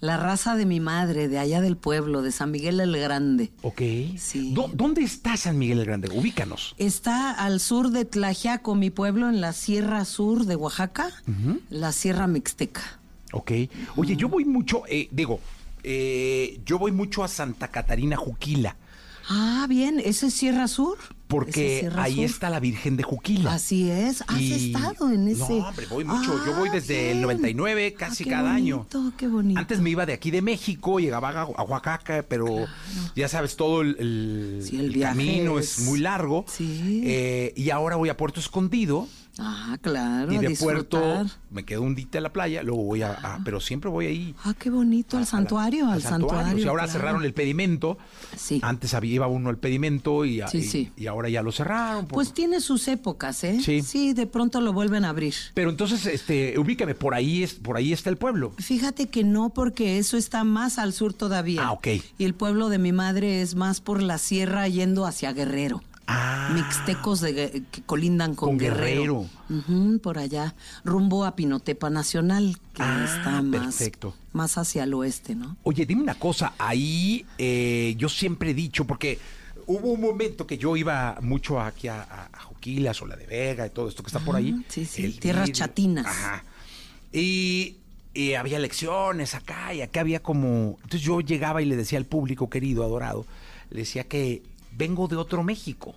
[0.01, 3.51] La raza de mi madre, de allá del pueblo, de San Miguel el Grande.
[3.61, 3.83] Ok.
[4.17, 4.53] Sí.
[4.55, 6.09] ¿Dó- ¿Dónde está San Miguel el Grande?
[6.11, 6.75] Ubícanos.
[6.79, 11.11] Está al sur de Tlaxiaco, mi pueblo, en la Sierra Sur de Oaxaca,
[11.69, 12.81] la Sierra Mixteca.
[13.33, 13.53] Ok.
[13.97, 15.39] Oye, yo voy mucho, eh, digo,
[15.83, 18.77] eh, yo voy mucho a Santa Catarina Juquila,
[19.33, 20.99] Ah, bien, ¿ese es Sierra Sur?
[20.99, 22.25] ¿Ese es porque Sierra ahí Sur?
[22.25, 23.55] está la Virgen de Juquila.
[23.55, 25.39] Así es, has Y- estado en ese.
[25.61, 26.45] No, hombre, voy mucho.
[26.45, 27.23] yo voy Ah, desde el bien.
[27.23, 28.87] 99, casi Ah, qué cada año.
[29.17, 29.61] Qué bonito.
[29.61, 32.67] Antes me iba de aquí de México, llegaba a, Oaxaca, pero
[33.15, 36.45] ya sabes, todo el, el- Sí, el el viaje camino es- es muy largo.
[36.49, 37.03] Sí.
[37.05, 39.07] Eh, y ahora voy a Puerto Escondido
[39.43, 40.87] Ah, claro, y de disfrutar.
[40.91, 44.07] Puerto me quedo un día en la playa, luego voy a, a- pero siempre voy
[44.07, 44.35] ahí.
[44.45, 46.57] Ah, qué bonito, al a la- santuario, al santuario.
[46.57, 46.99] O sea, ahora claro.
[46.99, 47.97] cerraron el pedimento.
[48.37, 48.61] Sí.
[48.63, 50.93] Antes había iba uno al pedimento y, Sí, y- sí.
[50.97, 52.07] y ahora ya lo cerraron.
[52.07, 53.61] por- Pues tiene sus épocas, ¿eh?
[53.65, 53.83] Sí.
[53.83, 55.35] Sí, de pronto lo vuelven a abrir.
[55.55, 58.53] Pero entonces, este, ubícame, por ahí es, por ahí está el pueblo.
[58.59, 61.63] Fíjate que no, porque eso está más al sur todavía.
[61.67, 61.89] Ah, ok.
[62.19, 65.83] Y el pueblo de mi madre es más por la sierra yendo hacia Guerrero.
[66.13, 66.51] Ah.
[66.55, 69.27] Mixtecos de, que colindan con, Con Guerrero.
[70.03, 74.15] Por allá, rumbo a Pinotepa Nacional, que Ah, está más, perfecto.
[74.33, 75.57] más hacia el oeste, ¿no?
[75.63, 79.19] Oye, dime una cosa, ahí eh, yo siempre he dicho, porque
[79.67, 83.27] hubo un momento que yo iba mucho aquí a, a, a Juquilas o la de
[83.27, 84.55] Vega y todo esto que está por ahí.
[84.59, 86.07] Ah, sí, sí, el tierras chatinas.
[86.07, 86.45] Ajá.
[87.13, 87.77] Y,
[88.15, 90.77] y había lecciones acá y acá había como...
[90.83, 93.27] Entonces yo llegaba y le decía al público querido, adorado,
[93.71, 94.43] le decía que
[94.77, 95.95] vengo de otro México.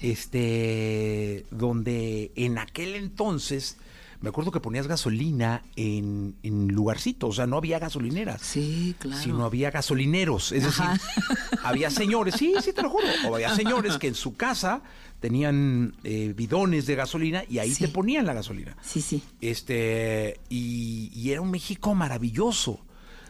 [0.00, 3.78] Este, donde en aquel entonces...
[4.20, 9.20] Me acuerdo que ponías gasolina en, en lugarcitos, o sea, no había gasolineras Sí, claro.
[9.22, 10.50] sino había gasolineros.
[10.52, 10.86] Es decir,
[11.62, 14.80] había señores, sí, sí te lo juro, o había señores que en su casa
[15.20, 17.84] tenían eh, bidones de gasolina y ahí Sí.
[17.84, 18.74] te ponían la gasolina.
[18.82, 19.22] Sí, sí.
[19.42, 22.80] Este, y, y era un México maravilloso,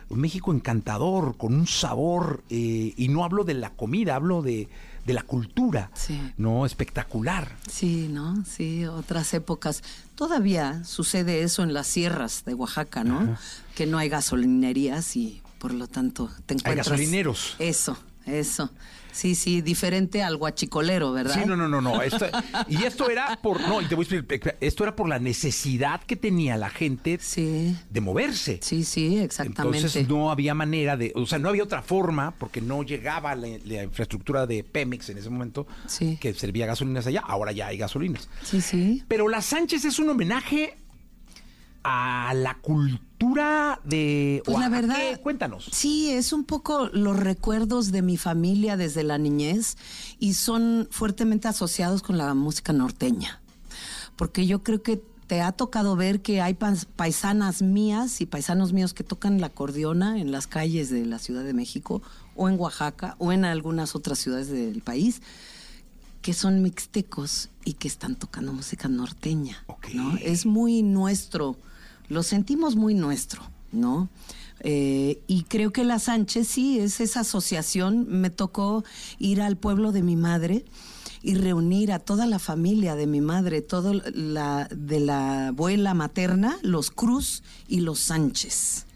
[0.09, 4.69] un México encantador, con un sabor, eh, y no hablo de la comida, hablo de,
[5.07, 6.21] de la cultura, Sí.
[6.37, 6.67] ¿no?
[6.67, 7.57] Espectacular.
[7.71, 8.45] Sí, ¿no?
[8.45, 9.83] Sí, otras épocas.
[10.15, 13.37] Todavía sucede eso en las sierras de Oaxaca, ¿no?
[13.75, 16.89] Que no hay gasolinerías y por lo tanto te encuentras...
[16.89, 17.57] gasolineros.
[17.59, 18.71] Eso, eso.
[19.15, 21.35] Sí, sí, diferente al guachicolero, ¿verdad?
[21.35, 22.03] Sí, no, no, no, no.
[22.03, 22.27] Esto-
[22.69, 26.03] y esto era por, no, y te voy a explicar, esto era por la necesidad
[26.03, 28.59] que tenía la gente Sí, de moverse.
[28.61, 29.79] sí, sí, exactamente.
[29.79, 33.47] Entonces no había manera de, o sea, no había otra forma, porque no llegaba la,
[33.65, 36.19] la infraestructura de Pemex en ese momento, Sí.
[36.21, 38.29] que servía gasolinas allá, ahora ya hay gasolinas.
[38.43, 39.05] Sí, sí.
[39.07, 40.77] Pero la Sánchez es un homenaje
[41.85, 43.14] a la cultura
[43.85, 44.43] de...
[44.45, 45.17] Pues o la verdad- qué?
[45.21, 45.69] Cuéntanos.
[45.73, 49.77] Sí, es un poco los recuerdos de mi familia desde la niñez
[50.19, 53.41] y son fuertemente asociados con la música norteña.
[54.17, 58.93] Porque yo creo que te ha tocado ver que hay paisanas mías y paisanos míos
[58.93, 62.03] que tocan la acordeona en las calles de la Ciudad de México
[62.37, 65.23] o en Oaxaca o en algunas otras ciudades del país
[66.21, 69.63] que son mixtecos y que están tocando música norteña.
[69.67, 69.89] Ok.
[69.95, 70.17] ¿no?
[70.19, 71.57] Es muy nuestro,
[72.09, 74.09] lo sentimos muy nuestro, ¿no?
[74.61, 78.07] Eh, y creo que la Sánchez sí es esa asociación.
[78.09, 78.85] Me tocó
[79.19, 80.65] ir al pueblo de mi madre
[81.23, 86.59] y reunir a toda la familia de mi madre, todo la de la abuela materna,
[86.63, 88.87] los Cruz y los Sánchez.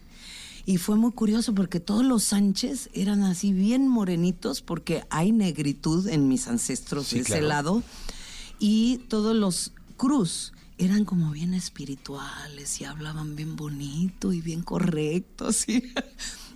[0.65, 6.07] Y fue muy curioso porque todos los Sánchez eran así bien morenitos porque hay negritud
[6.07, 7.47] en mis ancestros Sí, de ese claro.
[7.47, 7.83] lado.
[8.59, 15.51] Y todos los Cruz eran como bien espirituales y hablaban bien bonito y bien correcto.
[15.53, 15.91] ¿sí?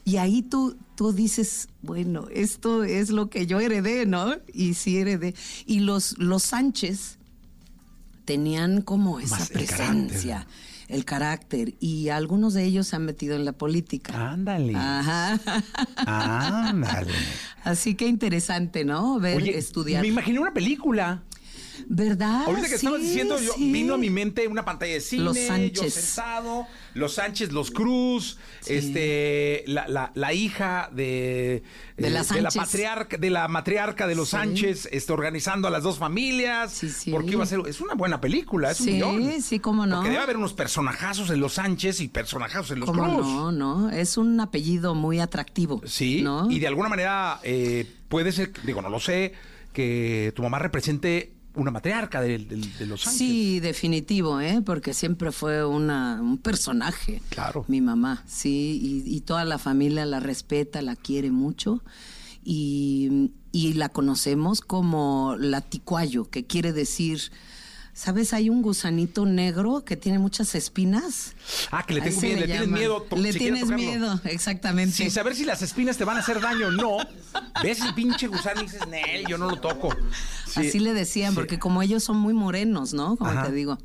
[0.05, 4.33] Y ahí tú, tú dices, bueno, esto es lo que yo heredé, ¿no?
[4.53, 5.35] Y sí heredé.
[5.65, 7.19] Y los, los Sánchez
[8.25, 10.47] tenían como esa Más el presencia,
[10.87, 14.31] el carácter, y algunos de ellos se han metido en la política.
[14.31, 14.73] Ándale.
[14.75, 15.39] Ajá.
[15.97, 17.11] Ándale.
[17.63, 19.19] Así que interesante, ¿no?
[19.19, 20.01] Ver, Oye, estudiar.
[20.01, 21.23] me imaginé una película.
[21.87, 22.43] ¿Verdad?
[22.45, 23.71] Ahorita que Sí, estabas diciendo, yo, sí.
[23.71, 25.93] vino a mi mente una pantalla de cine, Los yo Sánchez.
[25.93, 31.63] sentado, los Sánchez, los Cruz, este, la, la- la hija de,
[31.97, 32.55] De la eh, Sánchez.
[32.55, 34.31] patriarca, de la matriarca de los Sí.
[34.37, 36.71] Sánchez, este, organizando a las dos familias.
[36.73, 37.11] Sí, sí.
[37.11, 39.41] Porque iba a ser, es una buena película, es un Sí, guion.
[39.41, 39.97] sí, cómo no.
[39.97, 43.25] Porque debe haber unos personajazos en los Sánchez y personajazos en los ¿Cómo Cruz.
[43.27, 43.89] no, no?
[43.89, 45.81] Es un apellido muy atractivo.
[45.85, 46.49] Sí, ¿no?
[46.49, 49.33] y de alguna manera eh, puede ser, digo, no lo sé,
[49.73, 53.17] que tu mamá represente una matriarca de, de- de los Sánchez.
[53.17, 54.61] Sí, definitivo, ¿eh?
[54.65, 57.21] Porque siempre fue una, un personaje.
[57.29, 57.65] Claro.
[57.67, 61.83] Mi mamá, sí, y, y toda la familia la respeta, la quiere mucho.
[62.43, 67.31] Y, y la conocemos como la ticuayo, que quiere decir,
[67.93, 68.33] ¿sabes?
[68.33, 71.35] Hay un gusanito negro que tiene muchas espinas.
[71.71, 72.73] Ah, que le, tengo miedo, le tienes llaman.
[72.79, 73.05] miedo.
[73.15, 74.95] Le tienes miedo, exactamente.
[74.95, 76.97] Sin saber si las espinas te van a hacer daño o no.
[77.63, 79.95] Ves el pinche gusano y dices, Nel, yo no lo toco.
[80.47, 80.67] Sí.
[80.67, 81.35] Así le decían, Sí.
[81.35, 83.15] porque como ellos son muy morenos, ¿no?
[83.15, 83.45] Como Ajá.
[83.45, 83.77] te digo.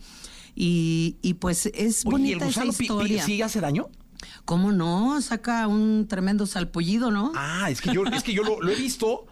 [0.55, 3.25] Y, y pues es Oye, ¿y el bonita esa gusano pi- historia.
[3.25, 3.89] sí hace daño?
[4.45, 5.21] ¿Cómo no?
[5.23, 7.31] Saca un tremendo salpullido, ¿no?
[7.37, 9.27] Ah, es que yo, es que yo lo, lo he visto,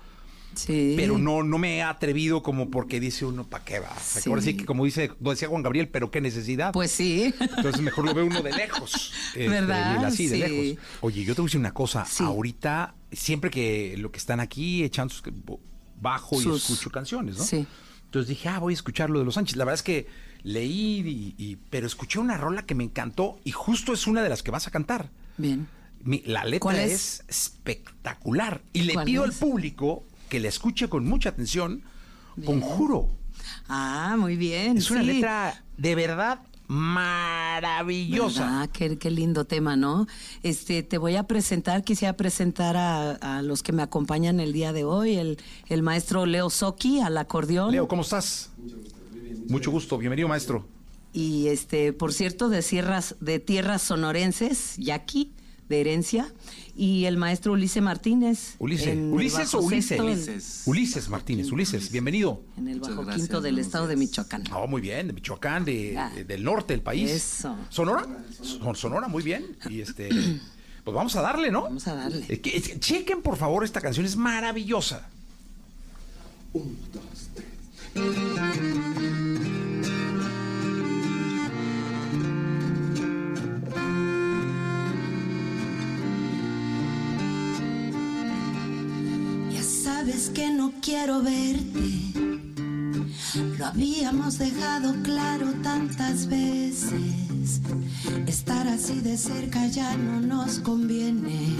[0.57, 0.95] Sí.
[0.97, 3.95] pero no, no me he atrevido como porque dice uno, ¿para qué va?
[4.03, 4.29] Sí.
[4.29, 6.73] Ahora sí que como dice, decía Juan Gabriel, pero qué necesidad.
[6.73, 7.33] Pues sí.
[7.40, 9.12] Entonces mejor lo ve uno de lejos.
[9.35, 10.05] este, ¿Verdad?
[10.05, 10.85] Así, de lejos.
[11.03, 12.05] Oye, yo te voy a decir una cosa.
[12.05, 12.25] Sí.
[12.25, 15.23] Ahorita, siempre que lo que están aquí echando sus-
[16.01, 17.45] bajo y escucho canciones, ¿no?
[17.45, 17.66] Sí.
[18.05, 19.57] Entonces dije, ah, voy a escuchar lo de los Sánchez.
[19.57, 20.07] La verdad es que
[20.42, 24.29] leí, y, y- pero escuché una rola que me encantó y justo es una de
[24.29, 25.11] las que vas a cantar.
[25.37, 25.66] Bien.
[26.05, 26.92] Mi- la letra ¿Cuál es?
[26.92, 27.25] es?
[27.29, 28.62] espectacular.
[28.73, 29.31] Y le ¿Cuál pido es?
[29.31, 31.82] al público que la escuche con mucha atención.
[32.44, 33.08] Conjuro.
[33.68, 34.76] Ah, muy bien.
[34.76, 38.44] Es una letra de verdad maravillosa.
[38.44, 38.70] ¿Verdad?
[38.72, 40.06] Qué, qué lindo tema, ¿no?
[40.42, 44.72] Este, te voy a presentar, quisiera presentar a, a los que me acompañan el día
[44.72, 47.70] de hoy, el, el maestro Leo Soki al acordeón.
[47.70, 48.50] Leo, ¿cómo estás?
[49.48, 50.66] Mucho gusto, bienvenido maestro.
[51.12, 55.32] Y este, por cierto, de sierras, de tierras sonorenses, Yaqui,
[55.68, 56.33] de herencia,
[56.76, 58.55] y el maestro Ulises Martínez.
[58.59, 59.87] Ulises, Ulises o Ulises?
[60.44, 61.09] sexto, Ulises.
[61.09, 62.40] Martínez, Ulises, bienvenido.
[62.57, 64.44] En el bajo quinto del estado de Michoacán.
[64.55, 66.12] Oh, muy bien, de Michoacán, de, Ah.
[66.14, 67.11] de- del norte del país.
[67.11, 67.57] Eso.
[67.70, 68.07] ¿Sonora?
[68.42, 69.57] Son- Sonora, muy bien.
[69.68, 70.09] Y este,
[70.85, 71.62] pues vamos a darle, ¿no?
[71.62, 72.24] Vamos a darle.
[72.29, 75.09] Eh, que- chequen, por favor, esta canción, es maravillosa.
[77.94, 78.52] Ya
[89.87, 91.87] sabes que no quiero verte.
[93.57, 97.61] Lo habíamos dejado claro tantas veces.
[98.27, 101.55] Estar así de cerca ya no nos conviene.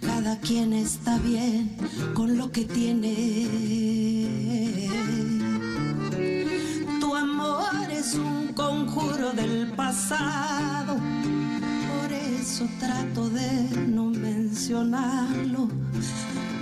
[0.00, 1.76] Cada quien está bien
[2.14, 3.12] con lo que tiene.
[7.00, 10.96] Tu amor es un conjuro del pasado.
[12.44, 15.66] Eso trato de no mencionarlo.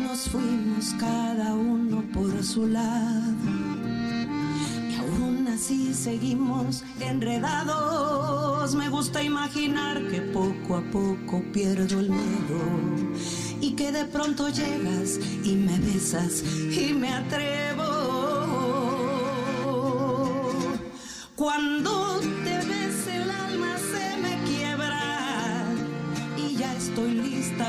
[0.01, 3.35] Nos fuimos cada uno por su lado.
[4.89, 8.77] Y aún así seguimos enredados.
[8.77, 12.61] Me gusta imaginar que poco a poco pierdo el miedo.
[13.61, 17.52] Y que de pronto llegas y me besas y me atrevo.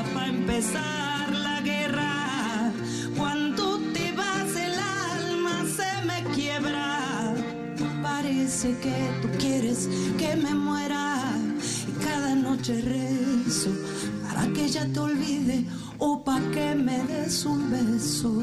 [0.02, 2.72] Para empezar la guerra.
[3.16, 7.34] Cuando te vas el alma se me quiebra.
[8.02, 11.20] Parece que tú quieres que me muera
[11.88, 13.70] y cada noche rezo
[14.26, 15.64] para que ya te olvide
[15.98, 18.42] o para que me des un beso.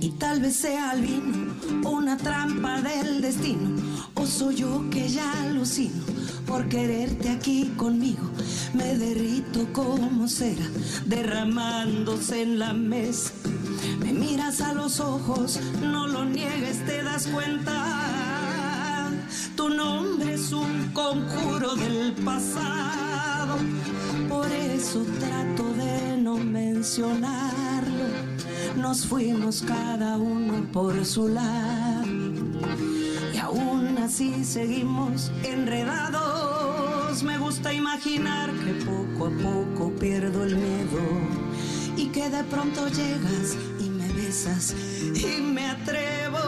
[0.00, 1.48] Y tal vez sea el vino
[1.84, 3.76] una trampa del destino.
[4.28, 6.04] Soy yo que ya alucino
[6.46, 8.30] por quererte aquí conmigo.
[8.74, 10.66] Me derrito como cera
[11.06, 13.32] derramándose en la mesa.
[14.00, 19.10] Me miras a los ojos, no lo niegues, te das cuenta.
[19.56, 23.56] Tu nombre es un conjuro del pasado.
[24.28, 28.04] Por eso trato de no mencionarlo.
[28.76, 31.97] Nos fuimos cada uno por su lado.
[34.08, 37.22] Así seguimos enredados.
[37.22, 40.98] Me gusta imaginar que poco a poco pierdo el miedo.
[41.94, 44.74] Y que de pronto llegas y me besas
[45.14, 46.38] y me atrevo.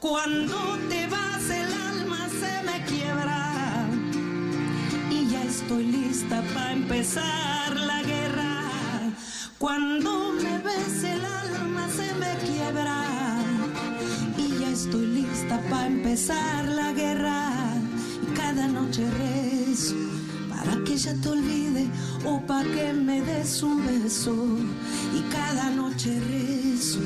[0.00, 3.86] Cuando te vas el alma se me quiebra
[5.12, 8.64] y ya estoy lista para empezar la guerra.
[9.58, 13.05] Cuando me ves el alma se me quiebra
[14.86, 17.52] estoy lista para empezar la guerra.
[18.22, 19.96] Y cada noche rezo
[20.48, 21.86] para que ya te olvide
[22.24, 24.34] o para que me des un beso.
[25.12, 27.00] Y cada noche rezo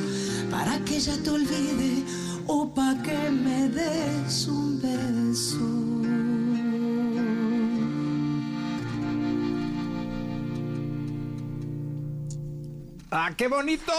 [0.50, 2.04] para que ya te olvide
[2.46, 5.66] o para que me des un beso.
[13.12, 13.92] ¡Ah, qué bonito!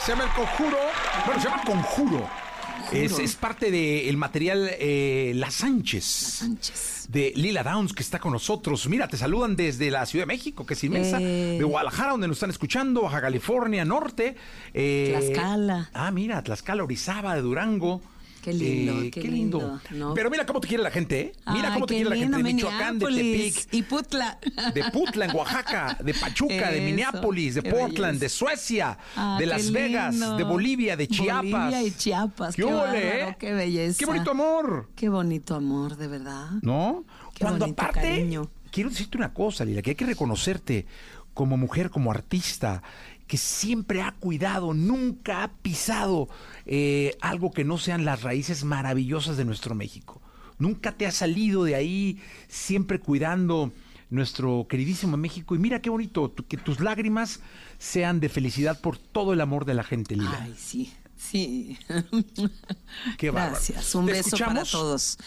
[0.00, 0.78] Se llama El Conjuro.
[1.26, 2.43] Bueno, se llama Conjuro.
[2.92, 6.04] Es, es parte del material eh, La Sánchez.
[6.04, 7.06] Sánchez.
[7.08, 8.86] De Lila Downs, que está con nosotros.
[8.88, 11.18] Mira, te saludan desde la Ciudad de México, que es inmensa.
[11.20, 11.56] Eh.
[11.58, 13.02] De Guadalajara, donde nos están escuchando.
[13.02, 14.36] Baja California Norte.
[14.72, 15.90] eh, Tlaxcala.
[15.92, 18.00] Ah, mira, Tlaxcala, Orizaba, de Durango.
[18.44, 19.58] Qué lindo, Eh, qué, qué lindo.
[19.58, 19.80] lindo.
[20.08, 20.14] ¿no?
[20.14, 21.32] Pero mira cómo te quiere la gente, ¿eh?
[21.52, 24.38] Mira cómo te quiere la gente de Michoacán, de Tepic, Y Putla.
[24.74, 28.24] de Putla, en Oaxaca, de Pachuca, de Minneapolis, de Portland, belleza.
[28.24, 30.36] de Suecia, Ah, de Las Vegas, lindo.
[30.36, 31.42] de Bolivia, de Chiapas.
[31.42, 32.54] Bolivia y Chiapas.
[32.54, 33.36] ¡Qué Qué, bárbaro, eh!
[33.38, 33.98] qué belleza.
[33.98, 34.90] ¡Qué bonito amor!
[34.94, 36.50] Qué bonito amor, de verdad.
[36.60, 37.04] ¿No?
[37.34, 38.50] Qué Cuando bonito aparte, cariño.
[38.70, 40.86] quiero decirte una cosa, Lila, que hay que reconocerte
[41.32, 42.82] como mujer, como artista,
[43.26, 46.28] que siempre ha cuidado, nunca ha pisado
[46.66, 50.20] eh, algo que no sean las raíces maravillosas de nuestro México.
[50.58, 53.72] Nunca te has salido de ahí, siempre cuidando
[54.10, 55.54] nuestro queridísimo México.
[55.54, 57.40] Y mira qué bonito, que tus lágrimas
[57.78, 60.40] sean de felicidad por todo el amor de la gente, Lila.
[60.42, 61.78] Ay, sí, sí.
[63.18, 63.30] Qué.
[63.30, 65.18] Gracias, un ¿Te beso para todos.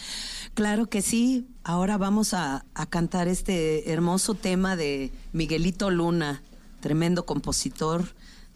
[0.54, 1.46] Claro que sí.
[1.64, 6.42] Ahora vamos a, a cantar este hermoso tema de Miguelito Luna,
[6.80, 8.04] tremendo compositor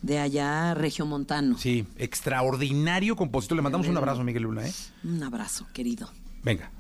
[0.02, 1.56] de allá, Regiomontano.
[1.58, 3.56] Sí, extraordinario compositor.
[3.56, 4.72] Le mandamos un abrazo a Miguel Luna, ¿eh?
[5.04, 6.10] Un abrazo, querido.
[6.42, 6.70] Venga.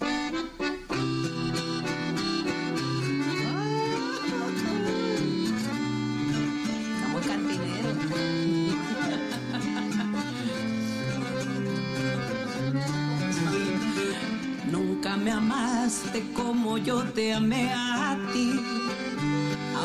[14.70, 17.72] Nunca me amaste como yo te amé.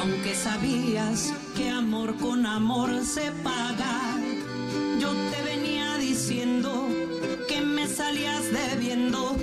[0.02, 4.18] Aunque sabías que amor con amor se paga.
[5.00, 6.88] Yo te venía diciendo
[7.48, 9.38] que me salías debiendo.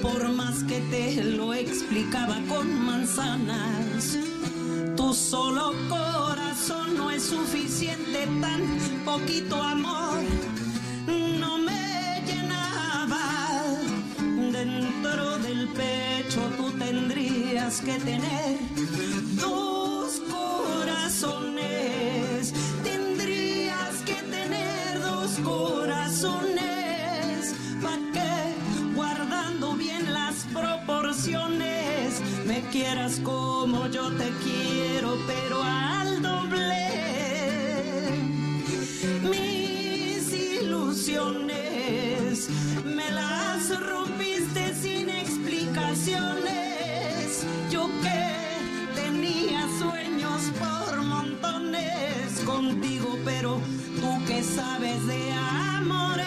[0.00, 4.16] Por más que te lo explicaba con manzanas.
[4.96, 8.62] Tu solo corazón no es suficiente, tan
[9.04, 10.20] poquito amor
[11.38, 13.26] no me llenaba.
[14.52, 18.67] Dentro del pecho tú tendrías que tener
[32.70, 36.86] quieras como yo te quiero, pero al doble
[39.22, 42.48] mis ilusiones
[42.84, 47.46] me las rompiste sin explicaciones.
[47.70, 48.36] Yo que
[49.00, 53.60] tenía sueños por montones contigo, pero
[54.00, 56.26] tú que sabes de amores,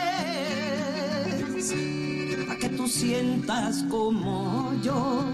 [2.50, 5.26] a que tú sientas como yo,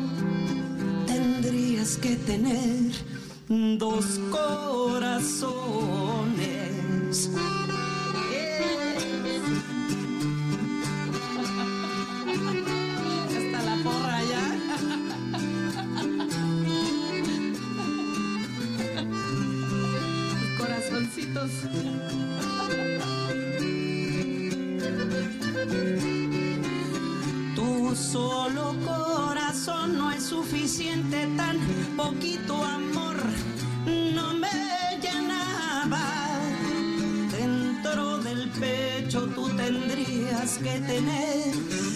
[2.02, 2.92] que tener
[3.78, 5.50] dos corazones.
[13.30, 14.46] Está la porra ya.
[20.58, 21.52] Corazoncitos.
[27.56, 28.76] Tu solo
[29.88, 31.58] no es suficiente, tan
[31.96, 33.16] poquito amor
[33.86, 36.06] no me llenaba.
[37.32, 41.87] Dentro del pecho tú tendrías que tener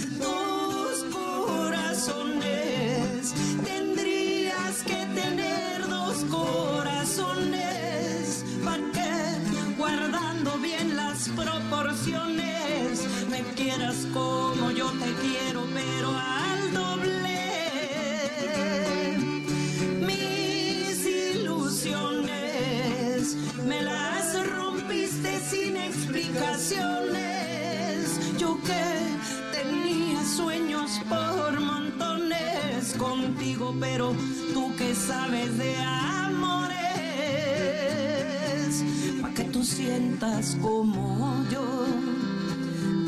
[40.62, 41.88] como yo,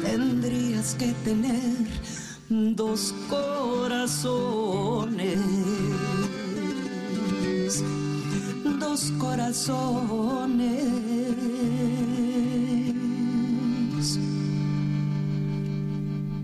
[0.01, 1.87] tendrías que tener
[2.49, 5.39] dos corazones
[8.93, 10.83] dos corazones.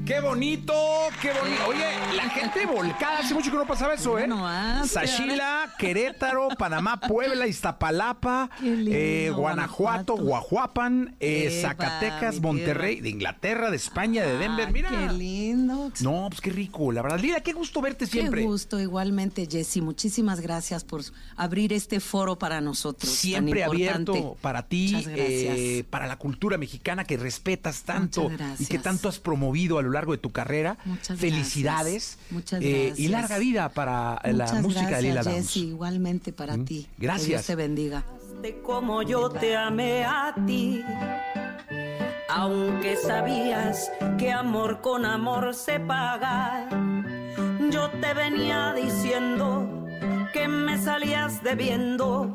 [0.06, 0.74] ¡Qué bonito!
[1.22, 1.68] ¡Qué bonito!
[1.68, 4.28] Oye, la gente volcada, hace mucho que no pasaba eso, ¿eh?
[4.28, 10.18] nomás, Sachila, Querétaro, Panamá, Puebla, Iztapalapa, lindo, eh, Guanajuato, Guanajuato.
[10.18, 14.72] Guajuapan, eh, Zacatecas, Monterrey, de Inglaterra, de España, de Denver.
[14.72, 14.90] Mira.
[14.90, 15.92] Qué lindo.
[16.02, 17.20] No, pues qué rico, la verdad.
[17.20, 18.42] Lila, qué gusto verte siempre.
[18.42, 19.82] Qué gusto, igualmente, Jessy.
[19.82, 21.02] Muchísimas gracias por
[21.36, 23.10] abrir este foro para nosotros.
[23.10, 25.18] tan Siempre abierto para ti, gracias.
[25.18, 28.70] eh, para la cultura mexicana que respetas tanto y gracias.
[28.70, 30.78] que tanto has promovido a lo largo de tu carrera.
[30.86, 32.18] Muchas Felicidades.
[32.18, 32.32] gracias.
[32.32, 33.12] Muchas eh, y gracias.
[33.12, 35.69] larga vida para la música gracias, de Lila Downs.
[35.70, 36.88] Igualmente para Mm, ti.
[36.98, 37.28] Que gracias.
[37.28, 38.04] Dios te bendiga.
[38.64, 40.84] Como yo te amé a ti.
[42.30, 46.68] Aunque sabías que amor con amor se paga,
[47.72, 49.88] yo te venía diciendo
[50.34, 52.34] que me salías debiendo,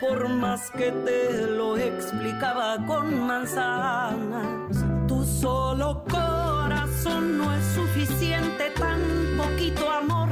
[0.00, 4.84] por más que te lo explicaba con manzanas.
[5.06, 9.00] Tu solo corazón no es suficiente, tan
[9.36, 10.28] poquito amor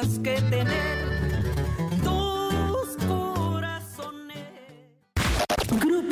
[0.00, 0.79] tendrías que tener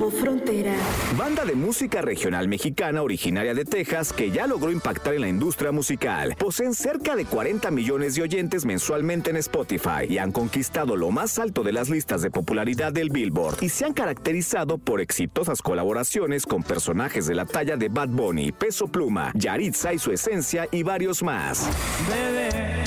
[0.08, 0.74] Grupo Frontera.
[1.18, 5.72] Banda de música regional mexicana originaria de Texas que ya logró impactar en la industria
[5.72, 6.34] musical.
[6.38, 11.38] Poseen cerca de 40 millones de oyentes mensualmente en Spotify y han conquistado lo más
[11.38, 16.46] alto de las listas de popularidad del Billboard y se han caracterizado por exitosas colaboraciones
[16.46, 20.82] con personajes de la talla de Bad Bunny, Peso Pluma, Yaritza y su esencia y
[20.82, 21.68] varios más.
[22.08, 22.84] Bebé,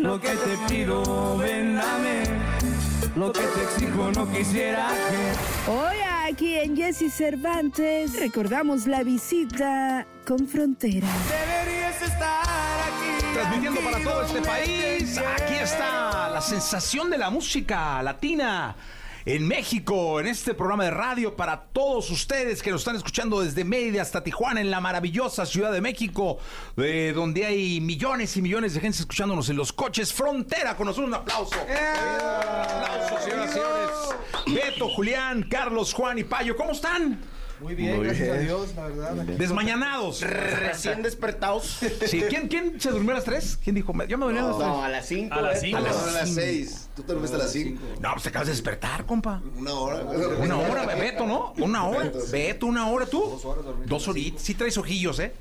[0.00, 2.49] lo que te pido, ven dame.
[3.16, 5.70] Lo que te exijo no quisiera que.
[5.70, 5.96] Hoy
[6.28, 11.08] aquí en Jesse Cervantes recordamos la visita con Frontera.
[11.28, 13.34] Deberías estar aquí.
[13.34, 18.76] Transmitiendo para todo este país, aquí está la sensación de la música latina
[19.24, 23.64] en México, en este programa de radio para todos ustedes que nos están escuchando desde
[23.64, 26.38] Mérida hasta Tijuana, en la maravillosa Ciudad de México,
[26.76, 30.12] de donde hay millones y millones de gente escuchándonos en los coches.
[30.12, 31.56] Frontera, con nosotros un aplauso.
[31.62, 33.90] Un aplauso, señoras y señores.
[34.46, 37.20] Beto, Julián, Carlos, Juan y Payo, ¿cómo están?
[37.60, 38.38] Muy bien, Muy gracias bien.
[38.38, 39.12] a Dios, la verdad.
[39.24, 40.22] Desmañanados.
[40.22, 41.78] Recién despertados.
[42.06, 43.58] Sí, ¿quién, ¿Quién se durmió a las 3?
[43.62, 43.92] ¿Quién dijo?
[44.08, 44.68] Yo me dormí a las 3.
[44.68, 45.34] No, a las 5.
[45.34, 45.76] A las cinco.
[45.76, 46.88] A No, a las las 6.
[46.96, 47.82] Tú te dormiste a las 5.
[48.00, 49.42] No, pues te acabas de despertar, compa.
[49.56, 50.02] Una hora.
[50.40, 51.52] Una hora, Beto, ¿no?
[51.58, 52.10] Una hora.
[52.32, 53.20] Beto, una hora, ¿tú?
[53.20, 54.42] Dos horas Dos horitas.
[54.42, 55.32] Sí traes ojillos, ¿eh?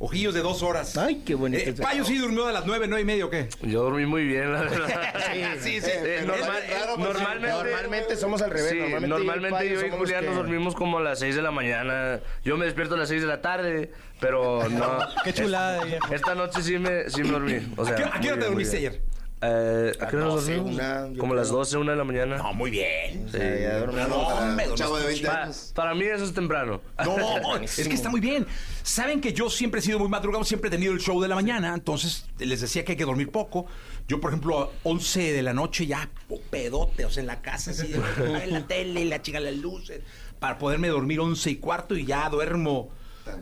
[0.00, 0.96] Ojillos de dos horas.
[0.96, 1.70] Ay, qué bonito.
[1.70, 3.48] Eh, Payo sí durmió de las nueve, nueve y media, ¿o qué?
[3.62, 4.88] Yo dormí muy bien, la verdad.
[5.60, 5.90] Sí, sí.
[5.92, 10.20] Eh, normal- raro, porque normalmente, normalmente somos al revés, Sí, normalmente normalmente, yo y Julián
[10.20, 12.20] que- nos dormimos como a las 6 de la mañana.
[12.44, 13.90] Yo me despierto a las 6 de la tarde,
[14.20, 14.98] pero no.
[15.24, 16.14] Qué chulada, viejo.
[16.14, 17.58] Esta noche sí me, sí me dormí.
[17.76, 19.02] O sea, ¿A qué, a qué hora te dormiste ayer?
[19.40, 20.74] Eh, ¿A qué hora nos 12, dormimos?
[20.74, 21.34] una, yo como creo.
[21.42, 22.36] las 12, 1 de la mañana.
[22.38, 23.28] No, muy bien.
[23.30, 23.38] Sí.
[23.38, 24.08] ya dormimos.
[24.08, 25.72] No, hombre, Un chavo de 20 Pa- años.
[25.74, 26.80] para mí eso es temprano.
[27.04, 28.46] No, es que está muy bien.
[28.82, 31.36] Saben que yo siempre he sido muy madrugado, siempre he tenido el show de la
[31.36, 33.66] mañana, entonces les decía que hay que dormir poco.
[34.08, 37.40] Yo, por ejemplo, a 11 de la noche ya oh, pedote, o sea, en la
[37.40, 37.92] casa, así,
[38.42, 40.00] en la tele, la chica, las luces,
[40.40, 42.90] para poderme dormir 11 y cuarto y ya duermo.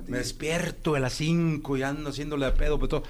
[0.07, 3.03] Me despierto a las 5 y ando haciéndole de pedo, pero todo,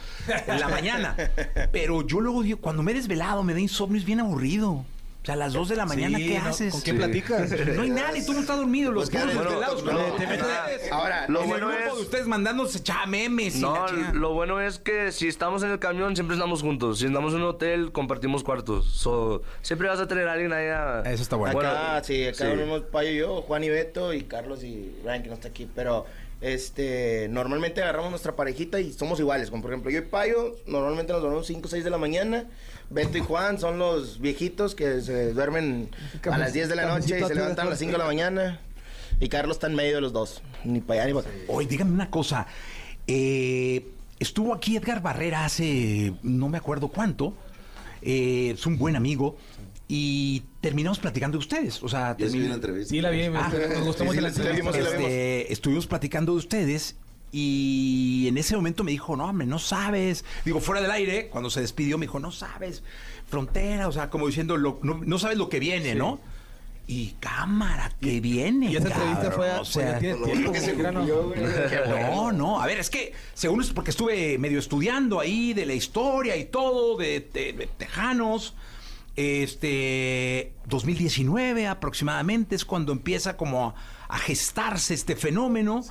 [0.47, 1.17] en la mañana.
[1.73, 4.85] Pero yo luego, digo, cuando me he desvelado, me da insomnio, es bien aburrido.
[5.23, 6.45] O sea, a las 2 de la mañana, Sí, ¿qué ¿no?
[6.51, 6.73] haces?
[6.73, 7.51] ¿Con quién platicas?
[7.75, 8.93] No hay nadie, tú no estás dormido.
[8.93, 11.91] Los Pues, bueno, desvelados, no, cuando te no, metes Ahora, Lo en bueno el grupo
[11.91, 15.73] es- de ustedes mandándose echar memes y No, lo bueno es que si estamos en
[15.73, 17.01] el camión siempre estamos juntos.
[17.01, 18.87] Si estamos en un hotel compartimos cuartos.
[18.87, 20.69] So, siempre vas a tener a alguien ahí.
[20.69, 21.59] a- Eso está bueno.
[21.59, 22.45] Acá, sí, acá sí.
[22.45, 25.69] dormimos Payo y yo, Juan y Beto y Carlos y Ryan que no está aquí,
[25.75, 26.07] pero
[26.41, 31.13] este normalmente agarramos nuestra parejita y somos iguales, como por ejemplo yo y Payo normalmente
[31.13, 32.45] nos dormimos 5 o 6 de la mañana,
[32.91, 35.89] Beto y Juan son los viejitos que se duermen
[36.31, 38.61] a las 10 de la noche y se levantan a las 5 de la mañana
[39.19, 41.39] y Carlos está en medio de los dos, ni para allá ni para acá.
[41.49, 42.47] Oye, dígame una cosa.
[43.07, 43.87] Eh,
[44.19, 47.35] estuvo aquí Edgar Barrera hace no me acuerdo cuánto.
[48.03, 49.37] Eh, es un buen amigo.
[49.89, 51.83] Y terminamos platicando de ustedes.
[51.83, 52.91] O sea, vi termin- la entrevista.
[52.91, 54.79] Sí, la vi, Ah, nos gustó sí, mucho sí, la entrevista.
[54.79, 56.97] Este, estuvimos platicando de ustedes
[57.33, 60.25] y en ese momento me dijo, no, hombre, no sabes.
[60.45, 62.83] Digo, fuera del aire, cuando se despidió, me dijo, no sabes,
[63.29, 66.19] frontera, o sea, como diciendo, lo- no, no sabes lo que viene, ¿no?
[66.89, 68.71] Y cámara, que viene.
[68.73, 70.53] Y esa entrevista fue, o fue ya sea, tiene tiempo.
[70.53, 71.33] que se cumplió,
[72.15, 75.75] no, no, a ver, es que según es porque estuve medio estudiando ahí de la
[75.75, 78.55] historia y todo, de, de- de Tejanos.
[79.17, 83.75] Este 2019 aproximadamente es cuando empieza como
[84.09, 85.83] a, gestarse este fenómeno.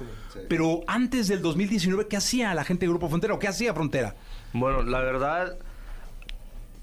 [0.48, 4.16] Pero antes del 2019, ¿qué hacía la gente de Grupo Frontera o qué hacía Frontera?
[4.54, 5.58] Bueno, la verdad,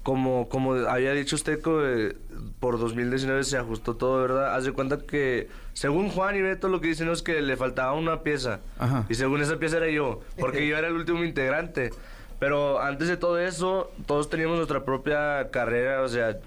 [0.03, 2.17] como, como había dicho usted, que
[2.59, 4.53] por 2019 se ajustó todo, ¿verdad?
[4.53, 7.93] Haz de cuenta que, según Juan y Beto, lo que dicen es que le faltaba
[7.93, 8.59] una pieza.
[8.77, 9.05] Ajá.
[9.07, 11.91] Y según esa pieza era yo, porque yo era el último integrante.
[12.43, 16.37] Pero antes de todo eso, todos teníamos nuestra propia carrera, o sea,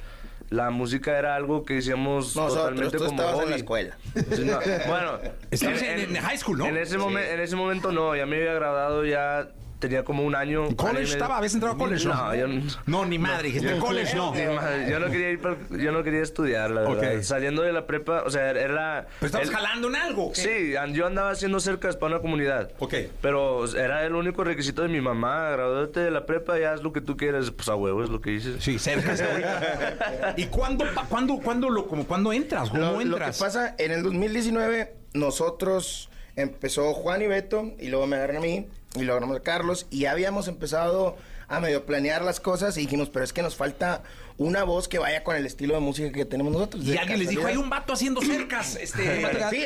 [0.51, 3.97] la música era algo que hacíamos Nosotros, totalmente tú como estabas en la escuela.
[4.34, 5.18] Sí, no, bueno,
[5.51, 6.66] Estabas en- en high school, ¿no?
[6.66, 9.49] En ese, momen- en ese momento no, ya me había graduado ya
[9.79, 10.74] tenía como un año.
[10.77, 11.37] ¿College estaba?
[11.39, 12.07] ¿Habías entrado a college?
[12.09, 12.62] No, yo no.
[12.87, 14.35] No, ni madre, dijiste, yo- college no.
[14.35, 17.22] Ni madre, Yo no quería ir, para- yo no quería estudiar, la verdad.
[17.22, 19.07] Saliendo de la prepa, o sea, era...
[19.20, 20.31] ¿Pero estabas el- jalando en algo?
[20.35, 22.70] Sí, yo andaba haciendo cercas para una comunidad.
[22.79, 22.95] Ok.
[23.20, 25.51] Pero era el único requisito de mi mamá.
[25.51, 27.51] Graduate de la prepa y haz lo que tú quieras.
[27.51, 28.62] Pues a huevo es lo que dices.
[28.62, 30.35] Sí, cercas ahorita.
[30.37, 32.70] ¿Y cuándo, pa- cuándo, cuándo, lo, como, cuándo entras?
[32.70, 33.39] ¿Cómo Lo, lo que entras?
[33.39, 38.66] pasa, en el 2019, nosotros empezó Juan y Beto, y luego me agarran a mí,
[39.03, 41.16] y a Carlos, y habíamos empezado
[41.49, 44.03] a medio planear las cosas, y dijimos, pero es que nos falta
[44.36, 46.84] una voz que vaya con el estilo de música que tenemos nosotros.
[46.84, 48.76] y alguien les dijo, hay un vato haciendo cercas.
[48.76, 49.64] Este, Sí,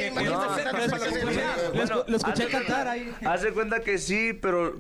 [2.07, 3.15] lo escuché haz de cantar cuenta- ahí.
[3.25, 4.79] Haz de cuenta que sí, pero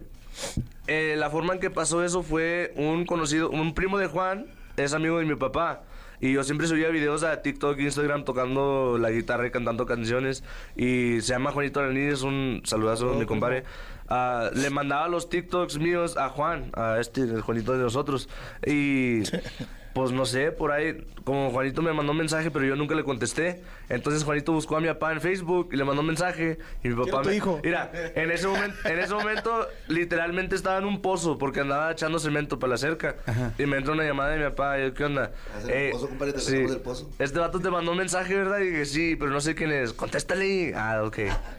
[0.86, 4.46] eh, la forma en que pasó eso fue un conocido, un primo de Juan,
[4.76, 5.82] es amigo de mi papá.
[6.22, 10.44] Y yo siempre subía videos a TikTok Instagram tocando la guitarra y cantando canciones.
[10.76, 13.64] Y se llama Juanito Alanís, es un saludazo, mi compadre.
[14.10, 18.28] Ah, le mandaba los TikToks míos a Juan, a este, el Juanito de nosotros.
[18.66, 19.22] Y
[19.94, 23.04] pues no sé, por ahí, como Juanito me mandó un mensaje, pero yo nunca le
[23.04, 23.62] contesté.
[23.88, 26.58] Entonces Juanito buscó a mi papá en Facebook y le mandó un mensaje.
[26.82, 27.36] Y mi papá me.
[27.36, 27.60] hijo.
[27.62, 32.18] Mira, en ese momento, en ese momento, literalmente estaba en un pozo porque andaba echando
[32.18, 33.14] cemento para la cerca.
[33.58, 34.80] Y me entró una llamada de mi papá.
[34.80, 35.30] y yo, ¿qué onda?
[35.68, 37.10] El pozo, compadre, te sacamos del pozo.
[37.20, 38.58] Este vato te mandó un mensaje, ¿verdad?
[38.58, 39.92] Y dije, sí, pero no sé quién es.
[39.92, 40.72] Contéstale.
[40.74, 41.18] Ah, ok,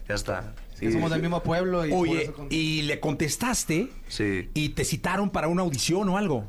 [0.09, 0.53] ya está.
[0.81, 4.49] Que somos del mismo pueblo y por Oye, eso con- y le contestaste Sí.
[4.53, 6.45] y te citaron para una audición o algo.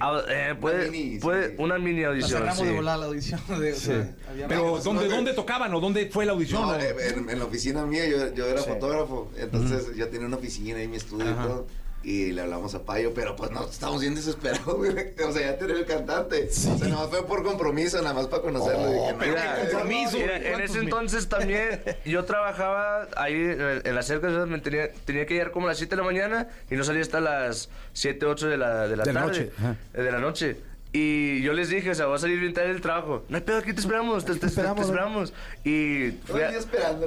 [0.00, 1.54] Ah, eh, puede, mini, puede, sí.
[1.58, 2.42] una mini audición.
[2.56, 2.64] sí.
[2.64, 3.40] de volada la audición.
[3.60, 6.62] De, o sea, había- Pero, ¿dónde, ¿dónde tocaban o dónde fue la audición?
[6.62, 10.36] No, o- en, en la oficina mía yo, yo era fotógrafo, entonces yo tenía una
[10.38, 11.66] oficina y mi estudio y todo.
[12.02, 14.90] Y le hablamos a Payo, pero pues no, estábamos bien desesperados, güey.
[15.26, 16.48] O sea, ya tenía el cantante.
[16.48, 18.88] O sea, nada más fue por compromiso, nada más para conocerlo.
[18.88, 20.16] y dije, no, pero Mira, qué compromiso.
[20.18, 20.82] mira, en ¿Cuántos ese mil?
[20.84, 24.48] entonces también yo trabajaba ahí en, en las cercas, ¿sabes?
[24.48, 27.02] me tenía, tenía que llegar como a las 7 de la mañana y no salía
[27.02, 29.26] hasta las 7, 8 de la, de la De la tarde.
[29.26, 29.52] noche,
[29.92, 30.56] eh, de la noche.
[30.92, 33.24] Y yo les dije, o sea, voy a salir bien tarde del trabajo.
[33.28, 35.32] No hay pedo, aquí te esperamos, te, te- te esperamos, esperamos.
[35.64, 36.62] Y fui a, el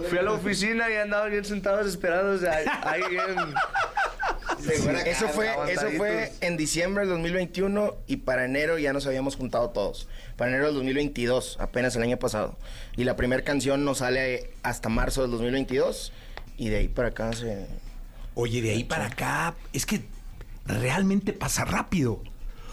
[0.08, 3.26] fui a la oficina y andaban bien sentados esperados ahí, ahí bien...
[3.36, 3.62] Segura
[4.70, 6.08] Eso fue, eso fue aguantaditos.
[6.42, 10.08] en diciembre del 2021 y para enero ya nos habíamos juntado todos.
[10.38, 12.58] Para enero del 2022, apenas el año pasado.
[12.96, 16.14] Y la primera canción nos sale hasta marzo del 2022
[16.58, 17.68] y de ahí para acá se...
[18.36, 20.02] Oye, de ahí para acá, es que
[20.66, 22.22] realmente pasa rápido.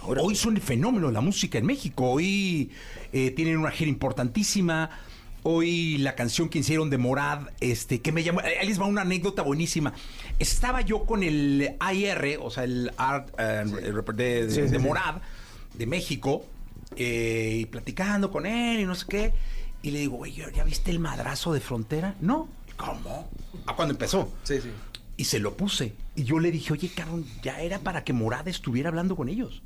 [0.02, 2.12] Hoy son el fenómeno la música en México.
[2.12, 2.70] Hoy
[3.12, 4.90] eh, tienen una gira importantísima.
[5.42, 8.40] Hoy la canción que hicieron de Morad, este, que me llamó.
[8.40, 9.94] Ahí les va una anécdota buenísima.
[10.38, 15.16] Estaba yo con el AIR, o sea, el Art eh, de, de- de Morad,
[15.74, 16.44] de México,
[16.96, 19.32] eh, y platicando con él y no sé qué.
[19.82, 22.14] Y le digo, güey, ¿ya viste el madrazo de frontera?
[22.20, 22.48] No.
[22.76, 23.28] ¿Cómo?
[23.66, 24.30] ¿A cuándo empezó?
[24.42, 24.70] Sí, sí.
[25.16, 25.94] Y se lo puse.
[26.16, 29.62] Y yo le dije, oye, cabrón, ya era para que Morada estuviera hablando con ellos.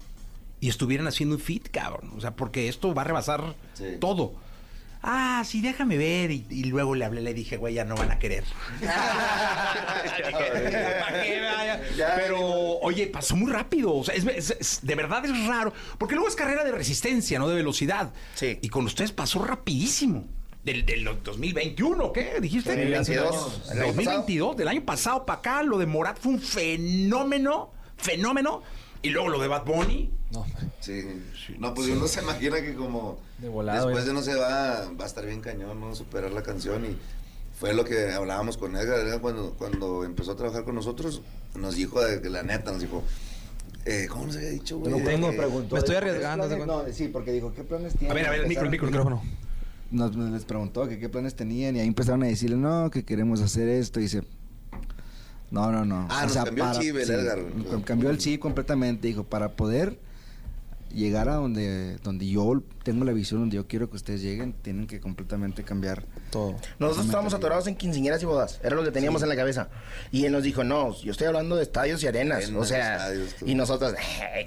[0.61, 2.12] Y estuvieran haciendo un fit, cabrón.
[2.16, 3.85] O sea, porque esto va a rebasar Sí.
[4.01, 4.35] todo.
[5.07, 6.31] Ah, sí, déjame ver.
[6.31, 8.43] Y, y luego le hablé, le dije, güey, ya no van a querer.
[12.17, 12.39] Pero,
[12.81, 13.95] oye, pasó muy rápido.
[13.95, 15.73] O sea, es- es- es- de verdad es raro.
[15.99, 18.13] Porque luego es carrera de resistencia, no de velocidad.
[18.35, 18.59] Sí.
[18.63, 20.25] Y con ustedes pasó rapidísimo.
[20.65, 22.39] Del, del 2021, ¿qué?
[22.41, 22.71] ¿Dijiste?
[22.71, 27.71] 2022, el año 2022, del año pasado para acá, lo de Morat fue un fenómeno,
[27.99, 28.63] fenómeno.
[29.05, 30.11] Y luego lo de Bad Bunny.
[30.33, 30.45] No,
[30.81, 31.05] Sí.
[31.59, 35.05] No, pues uno se imagina que como De volado, después de no se va, va
[35.05, 35.95] a estar bien cañón, ¿no?
[35.95, 36.97] Superar la canción y
[37.59, 41.23] fue lo que hablábamos con Edgar, Edgar cuando, cuando empezó a trabajar con nosotros,
[41.55, 43.03] nos dijo, de que la neta, nos dijo,
[43.85, 44.91] eh, ¿cómo nos había dicho, güey?
[44.91, 45.75] No tengo pregunta.
[45.75, 48.11] Me estoy arriesgando, ¿Qué ¿se planes- No, sí, porque dijo, ¿qué planes tienen?
[48.11, 49.23] A ver, a ver, el micro, el micro, el micrófono.
[49.91, 53.05] Nos, nos les preguntó que qué planes tenían y ahí empezaron a decirle, no, que
[53.05, 54.01] queremos hacer esto.
[54.01, 54.23] Y dice,
[55.51, 56.07] no, no, no.
[56.11, 57.39] Ah, nos cambió el chip el Edgar,
[57.85, 59.07] Cambió el chip completamente.
[59.07, 59.99] Dijo, para poder
[60.95, 64.87] llegar a donde, donde yo tengo la visión, donde yo quiero que ustedes lleguen, tienen
[64.87, 66.55] que completamente cambiar todo.
[66.79, 68.61] Nosotros estábamos atorados en quinceañeras y bodas.
[68.63, 69.69] Era lo que teníamos en la cabeza.
[70.13, 72.45] Y él nos dijo, no, yo estoy hablando de estadios y arenas.
[72.45, 73.95] Arenas, o sea, estadios, y nosotros...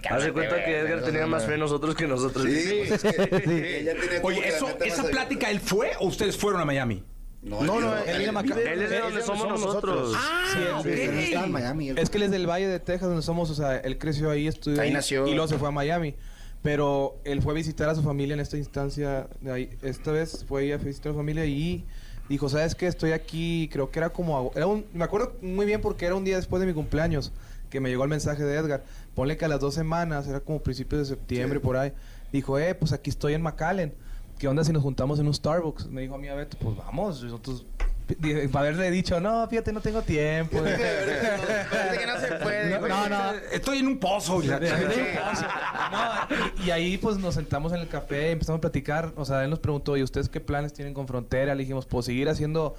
[0.09, 2.45] Haz de cuenta que Edgar tenía más fe en nosotros que nosotros.
[2.45, 6.37] Sí, pues es que ella tenía como Oye, eso, ¿esa plática él fue o ustedes
[6.37, 7.03] fueron a Miami?
[7.41, 10.13] No, No, no, él- es de donde somos nosotros.
[10.15, 11.89] Ah, Sí, en Miami.
[11.89, 14.47] Es que él es del Valle de Texas, donde somos, o sea, él creció ahí,
[14.47, 15.27] estudió Ahí ahí, nació.
[15.27, 16.15] y luego se fue a Miami.
[16.63, 20.43] Pero él fue a visitar a su familia en esta instancia, de ahí, esta vez
[20.47, 21.85] fue ahí a visitar a su familia y
[22.27, 22.87] dijo, ¿sabes qué?
[22.87, 24.51] Estoy aquí, creo que era como...
[24.55, 27.31] Era un, me acuerdo muy bien porque era un día después de mi cumpleaños
[27.69, 28.83] que me llegó el mensaje de Edgar.
[29.13, 31.93] Ponle que a las dos semanas, era como principios de septiembre, por ahí.
[32.33, 33.93] Dijo, eh, pues aquí estoy en McAllen.
[34.39, 35.87] ¿Qué onda si nos juntamos en un Starbucks?
[35.87, 37.23] Me dijo a mí, a Beto, pues vamos.
[37.23, 37.65] Nosotros
[38.53, 40.57] para haberle dicho, no, fíjate, no tengo tiempo.
[40.61, 43.31] Parece que no se puede, No, no, no.
[43.51, 44.41] Estoy en un pozo.
[44.41, 44.55] Sí, No,
[46.63, 49.11] y, y ahí pues nos sentamos en el café y empezamos a platicar.
[49.17, 51.53] O sea, él nos preguntó, ¿y ustedes qué planes tienen con Frontera?
[51.55, 52.75] Le dijimos, pues seguir haciendo,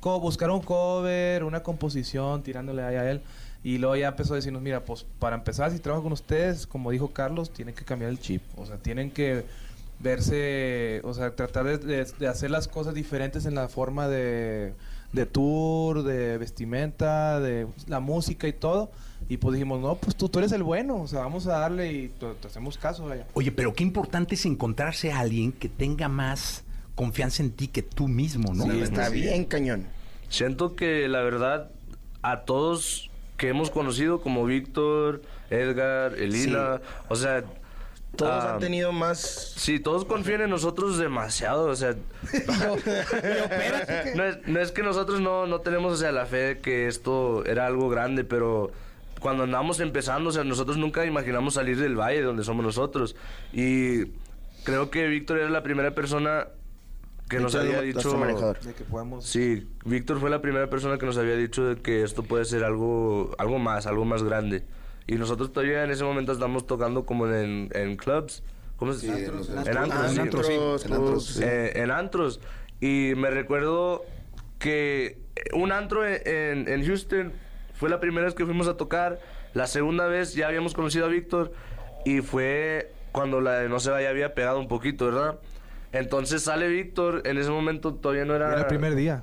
[0.00, 3.20] co- buscar un cover, una composición, tirándole ahí a él.
[3.62, 6.90] Y luego ya empezó a decirnos, mira, pues para empezar, si trabajo con ustedes, como
[6.90, 8.42] dijo Carlos, tienen que cambiar el chip.
[8.56, 9.44] O sea, tienen que
[10.00, 14.72] verse, o sea, tratar de, de- de hacer las cosas diferentes en la forma de,
[15.12, 18.90] de tour, de vestimenta, de la música y todo.
[19.28, 21.92] Y pues dijimos, no, pues tú, tú eres el bueno, o sea, vamos a darle
[21.92, 23.26] y te, te hacemos caso, vaya.
[23.34, 27.82] Oye, pero qué importante es encontrarse a alguien que tenga más confianza en ti que
[27.82, 28.64] tú mismo, ¿no?
[28.64, 29.86] Sí, está bien cañón.
[30.28, 31.70] Siento que la verdad
[32.22, 37.44] a todos que hemos conocido como Víctor, Edgar, Elina, o sea,
[38.16, 39.54] Todos ah, han tenido más.
[39.56, 41.94] Sí, todos confían en nosotros demasiado, o sea.
[44.16, 46.86] no, es, no es que nosotros no, no tenemos, o sea, la fe de que
[46.88, 48.72] esto era algo grande, pero
[49.20, 53.14] cuando andamos empezando, o sea, nosotros nunca imaginamos salir del valle donde somos nosotros.
[53.52, 54.06] Y
[54.64, 56.48] creo que Víctor era la primera persona
[57.28, 58.18] que nos había dicho.
[58.18, 58.58] manejador.
[58.60, 58.84] De que.
[59.20, 62.64] Sí, Víctor fue la primera persona que nos había dicho de que esto puede ser
[62.64, 64.64] algo, algo más, algo más grande.
[65.10, 68.42] Y nosotros todavía en ese momento estamos tocando como en, en clubs.
[68.76, 69.26] ¿Cómo se Sí, dice?
[69.26, 70.52] en los- En antros, antros, sí.
[70.52, 70.86] antros, sí.
[70.86, 71.40] En antros, sí.
[71.44, 72.40] Eh, en antros.
[72.80, 74.04] Y me recuerdo
[74.58, 75.18] que
[75.52, 77.32] un antro en, en- en Houston
[77.74, 79.18] fue la primera vez que fuimos a tocar.
[79.52, 81.52] La segunda vez ya habíamos conocido a Víctor
[82.04, 85.40] y fue cuando la de No se vaya había pegado un poquito, ¿verdad?
[85.92, 88.52] Entonces sale Víctor, en ese momento todavía no era...
[88.52, 89.22] Era el primer día.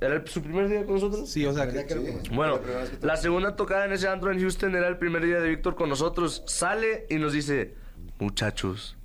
[0.00, 1.28] ¿Era el- su primer día con nosotros?
[1.28, 2.58] Sí, o sea, que, Bueno,
[3.02, 5.88] la segunda tocada en ese antro en Houston era el primer día de Víctor con
[5.90, 6.42] nosotros.
[6.46, 7.74] Sale y nos dice,
[8.18, 8.96] muchachos,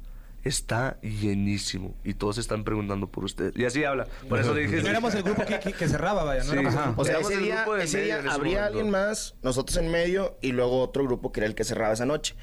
[0.46, 1.94] está llenísimo.
[2.06, 3.54] Y todos están preguntando por ustedes.
[3.58, 4.08] Y así habla.
[4.30, 4.82] Por eso le dije...
[4.82, 6.46] No éramos el grupo que, que- que cerraba, vaya.
[6.46, 6.58] No Sí.
[6.60, 6.94] éramos.
[6.98, 8.68] O sea, Éramos ese el día, grupo de ese medio día ese habría momento.
[8.78, 12.06] alguien más, nosotros en medio y luego otro grupo que era el que cerraba esa
[12.06, 12.36] noche.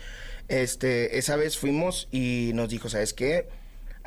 [0.49, 3.49] Este, esa vez fuimos y nos dijo, ¿sabes qué?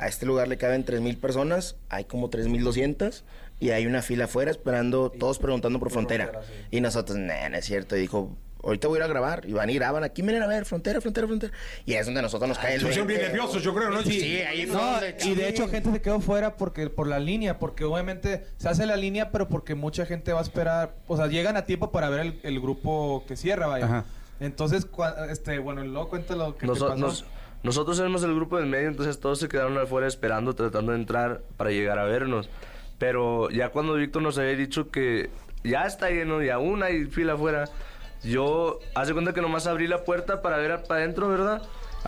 [0.02, 3.22] A este lugar le caben 3.000 personas, hay como 3.200
[3.60, 6.40] y hay una fila afuera esperando, todos preguntando por frontera.
[6.70, 7.96] Y nosotros, nah, no es cierto.
[7.96, 9.44] Y dijo, ahorita voy a ir a grabar.
[9.46, 11.52] Y van y graban, aquí miren a ver, frontera, frontera, frontera.
[11.86, 13.36] Y es donde nosotros nos cae el pusieron bien 20.
[13.36, 14.02] nerviosos, yo creo, ¿no?
[14.02, 17.20] Sí, ahí fue No, donde- y de hecho gente se quedó fuera porque por la
[17.20, 21.16] línea, porque obviamente se hace la línea, pero porque mucha gente va a esperar, o
[21.16, 23.84] sea, llegan a tiempo para ver el, el grupo que cierra, vaya.
[23.84, 24.04] Ajá.
[24.40, 26.96] Entonces, cua- este, bueno, luego cuenta lo que, Noso- pasó.
[26.96, 27.24] nos-
[27.62, 31.40] nosotros éramos el grupo del medio, entonces todos se quedaron afuera esperando, tratando de entrar
[31.56, 32.48] para llegar a vernos.
[32.98, 35.30] Pero ya cuando Víctor nos había dicho que
[35.64, 37.64] ya está lleno y aún hay fila afuera,
[38.22, 41.62] yo hace cuenta que nomás abrí la puerta para ver para adentro, ¿verdad?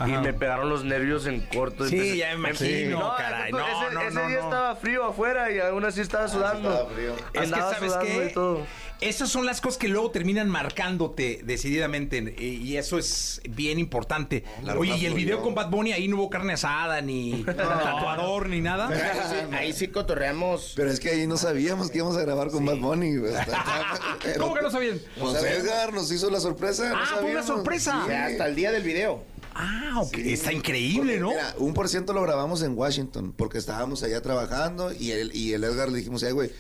[0.07, 1.85] Y me pegaron los nervios en corto.
[1.87, 3.43] Sí, Empecé- ya me imagino, No, caray.
[3.45, 4.45] ese- No, ese, no, ese no, día no.
[4.45, 6.69] estaba frío afuera y aún así estaba sudando.
[6.73, 7.15] estaba frío.
[7.15, 8.27] Es que, Andaba ¿sabes sudando qué?
[8.29, 8.61] y todo.
[9.01, 14.45] Esas son las cosas que luego terminan marcándote decididamente eh, y eso es bien importante.
[14.63, 18.49] La Oye, ¿y el video con Bad Bunny ahí no hubo carne asada, ni tatuador,
[18.49, 18.89] ni nada?
[18.89, 20.73] Pero ahí sí- ahí sí cotorreamos.
[20.77, 23.17] Pero es que ahí no sabíamos que íbamos a grabar con Bad Bunny.
[24.39, 24.99] ¿Cómo que no sabían?
[25.19, 26.89] Pues Edgar nos hizo la sorpresa.
[26.91, 28.05] no Ah, fue una sorpresa.
[28.05, 29.23] O sea, hasta el día del video.
[29.55, 30.19] Ah, ok.
[30.19, 31.29] Está increíble, ¿no?
[31.31, 35.53] Mira, un por ciento lo grabamos en Washington porque estábamos allá trabajando y el, y
[35.53, 36.51] el Edgar le dijimos, eh, güey.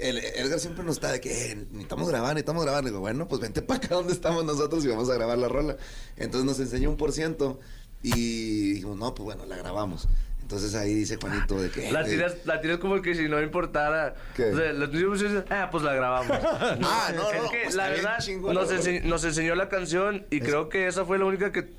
[0.00, 2.82] El Edgar siempre nos está de que eh, necesitamos grabar, necesitamos grabar.
[2.84, 5.48] Le digo, bueno, pues vente para acá donde estamos nosotros y vamos a grabar la
[5.48, 5.76] rola.
[6.16, 7.60] Entonces nos enseñó un por ciento
[8.02, 10.08] y dijimos, no, pues bueno, la grabamos.
[10.40, 11.90] Entonces ahí dice Juanito de que.
[11.92, 14.14] La eh, tiras, la tiras como que si no importara.
[14.36, 14.50] ¿Qué?
[14.52, 16.36] O sea, tuya es, ah, pues la grabamos.
[16.42, 16.76] Ah,
[17.14, 20.86] no, es no, que pues la verdad ense- nos enseñó la canción y creo que
[20.88, 21.70] esa fue la única que.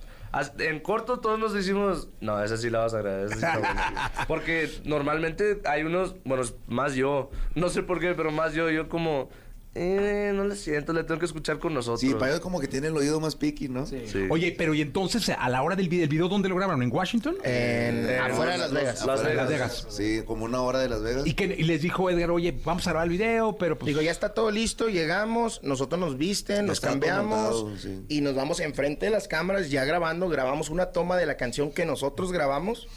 [0.58, 4.12] En corto todos nos decimos, no, esa sí la vas a esa sí está buena".
[4.28, 8.90] Porque normalmente hay unos, bueno, más yo, no sé por qué, pero más yo, yo
[8.90, 9.30] como,
[9.76, 12.00] eh, no le siento, le tengo que escuchar con nosotros.
[12.00, 13.88] Sí, Payo como que tiene el oído más piqui, ¿no?
[13.88, 14.04] Sí.
[14.30, 16.84] Oye, pero y entonces a la hora del video, ¿el video dónde lo grabaron?
[16.84, 17.38] ¿En Washington?
[17.44, 19.06] En, Eh, afuera de Las Vegas.
[19.06, 19.88] Las Afuera de Las Vegas.
[19.90, 21.26] Sí, como una hora de Las Vegas.
[21.26, 23.88] Y, que, y les dijo Edgar, oye, vamos a grabar el video, pero pues...
[23.88, 28.06] Digo, ya está todo listo, llegamos, nosotros nos visten, nos cambiamos montado, sí.
[28.10, 31.72] y nos vamos enfrente de las cámaras ya grabando, grabamos una toma de la canción
[31.72, 32.88] que nosotros grabamos.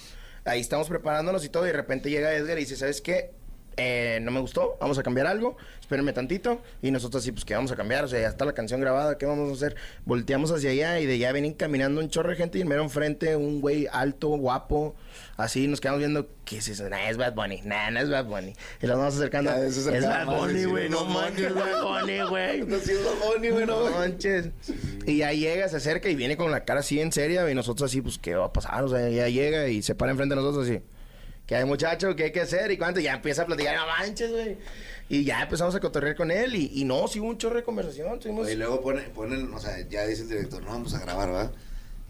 [0.45, 3.33] Ahí estamos preparándonos y todo y de repente llega Edgar y dice, ¿sabes qué?
[3.79, 6.63] Eh, no me gustó, vamos a cambiar algo, espérenme tantito.
[6.81, 8.05] Y nosotros así, pues, ¿qué vamos a cambiar?
[8.05, 9.77] O sea, ya está la canción grabada, ¿qué vamos a hacer?
[10.07, 13.37] Volteamos hacia allá y de allá vienen caminando un chorro de gente y mero enfrente
[13.37, 14.95] un güey alto, guapo.
[15.37, 16.89] Así nos quedamos viendo, ¿qué es eso?
[16.89, 18.55] Nah, es Bad Bunny, nah, no es Bad Bunny.
[18.81, 22.63] Y nos vamos acercando, es Bad Bunny, güey, no manches, es Bad Bunny, güey.
[22.63, 23.91] No, es Bad Bunny, güey, no.
[23.91, 24.49] No manches.
[25.05, 27.91] Y ya llega, se acerca y viene con la cara así en seria y nosotros
[27.91, 28.85] así, pues, ¿qué va a pasar?
[28.85, 30.81] O sea, ya llega y se para enfrente de nosotros así.
[31.47, 33.01] Que hay muchacho, que hay que hacer y cuánto.
[33.01, 34.57] Ya empieza a platicar, no manches, güey.
[35.09, 37.63] Y ya empezamos a cotorrear con él y, y no, sí hubo un chorro de
[37.63, 38.19] conversación.
[38.19, 38.51] Tuvimos...
[38.51, 41.53] Y luego ponen, ponen, o sea, ya dice el director, no, vamos a grabar, ¿verdad?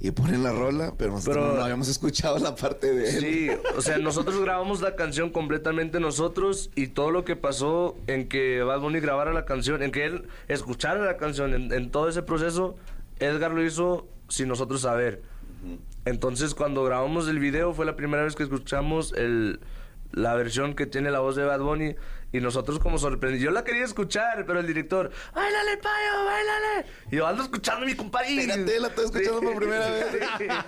[0.01, 3.21] Y ponen la rola, pero nosotros Pero- no habíamos escuchado la parte de él.
[3.21, 8.29] Sí, o sea, nosotros grabamos la canción completamente nosotros y todo lo que pasó en
[8.29, 12.09] que Bad Bunny grabara la canción, en que él escuchara la canción, en, en todo
[12.11, 12.77] ese proceso,
[13.21, 15.23] Edgar lo hizo sin nosotros saber.
[16.07, 19.59] Entonces, cuando grabamos el video, fue la primera vez que escuchamos el,
[20.13, 21.97] la versión que tiene la voz de Bad Bunny
[22.33, 23.45] y nosotros como sorprendidos.
[23.45, 26.87] Yo la quería escuchar, pero el director, ¡Báilale, payo, báilale!
[27.11, 28.39] Y yo ando escuchando a mi compadre.
[28.39, 30.07] Espérate, la estoy escuchando por primera vez.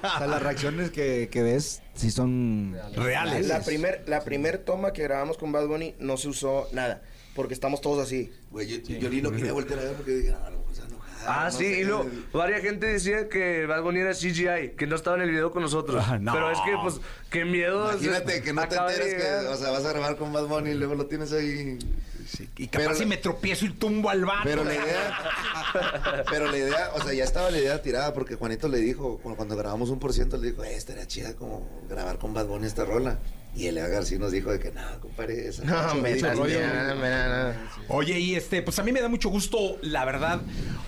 [0.03, 5.03] O sea, las reacciones que, que ves sí son La primer, la primer toma que
[5.05, 7.03] grabamos con Bad Bunny no se usó nada,
[7.39, 8.33] porque estamos todos así.
[8.51, 11.25] Güey, yo, yo ni lo quería voltear a ver porque dije, ah, no, pues, enojada.
[11.27, 11.81] Ah, no sí, sé.
[11.81, 15.31] y luego varias gente decía que Bad Bunny era CGI, que no estaba en el
[15.31, 16.05] video con nosotros.
[16.21, 16.33] no.
[16.33, 17.91] Pero es que, pues, qué miedo.
[17.93, 19.47] Imagínate que no te de enteres que, llegar.
[19.47, 21.79] o sea, vas a grabar con Bad Bunny y luego lo tienes ahí.
[22.59, 24.41] Y capaz si me tropiezo y tumbo al vato.
[24.45, 28.69] Pero la idea, pero la idea, o sea, ya estaba la idea tirada porque Juanito
[28.69, 32.19] le dijo, cu- cuando grabamos un por ciento, le dijo, eh, estaría chida como grabar
[32.19, 33.19] con Bad Bunny esta rola.
[33.57, 36.61] Y el García nos dijo de que, no, compadre, esa No, me rollo".
[37.89, 40.41] Oye, y este, pues a mí me da mucho gusto, la verdad,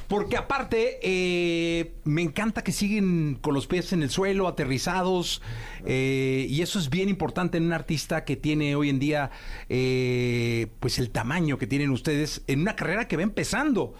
[0.07, 5.43] porque aparte eh, me encanta que siguen con los pies en el suelo, aterrizados,
[5.85, 9.31] eh, y eso es bien importante en un artista que tiene hoy en día,
[9.69, 13.95] eh, pues el tamaño que tienen ustedes en una carrera que va empezando.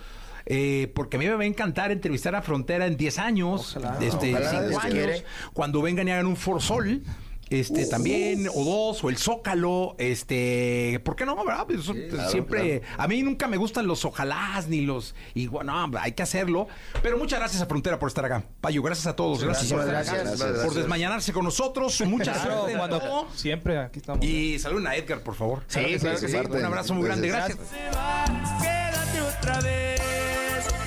[0.47, 4.31] Eh, porque a mí me va a encantar entrevistar a Frontera en 10 años, este,
[4.35, 5.25] Ojalá, 5 Dios años, quiere.
[5.53, 7.03] cuando vengan y hagan un For Sol.
[7.51, 11.35] Este también, o dos, o el Zócalo, este, ¿por qué no?
[11.45, 11.67] verdad?
[11.67, 16.13] Pues, claro, siempre, a mí nunca me gustan los ojalás ni los, y bueno, hay
[16.13, 16.69] que hacerlo.
[17.03, 18.45] Pero muchas gracias a Frontera por estar acá.
[18.61, 19.43] Payo, gracias a todos.
[19.43, 20.39] Gracias, por, gracias.
[20.39, 20.75] por Gracias.
[20.77, 22.01] desmañanarse con nosotros.
[22.07, 23.27] Mucha Claro, suerte cuando- todo.
[23.35, 24.25] Siempre aquí estamos.
[24.25, 25.65] Y saluden a Edgar, por favor.
[25.67, 26.37] Sí, claro que sí.
[26.37, 27.59] Un abrazo muy grande, gracias.
[28.61, 30.01] Quédate otra vez,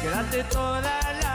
[0.02, 1.33] quédate toda la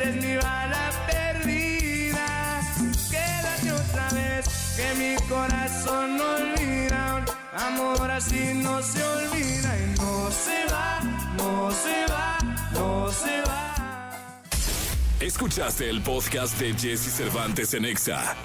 [0.00, 2.60] eres mi bala perdida.
[3.10, 4.46] Quédate otra vez,
[4.76, 7.24] que mi corazón no olvida.
[7.52, 11.00] Amor así no se olvida y no se va,
[11.36, 12.38] no se va,
[12.72, 14.10] no se va.
[15.20, 18.36] Escuchaste el podcast de Jesse Cervantes en Exa.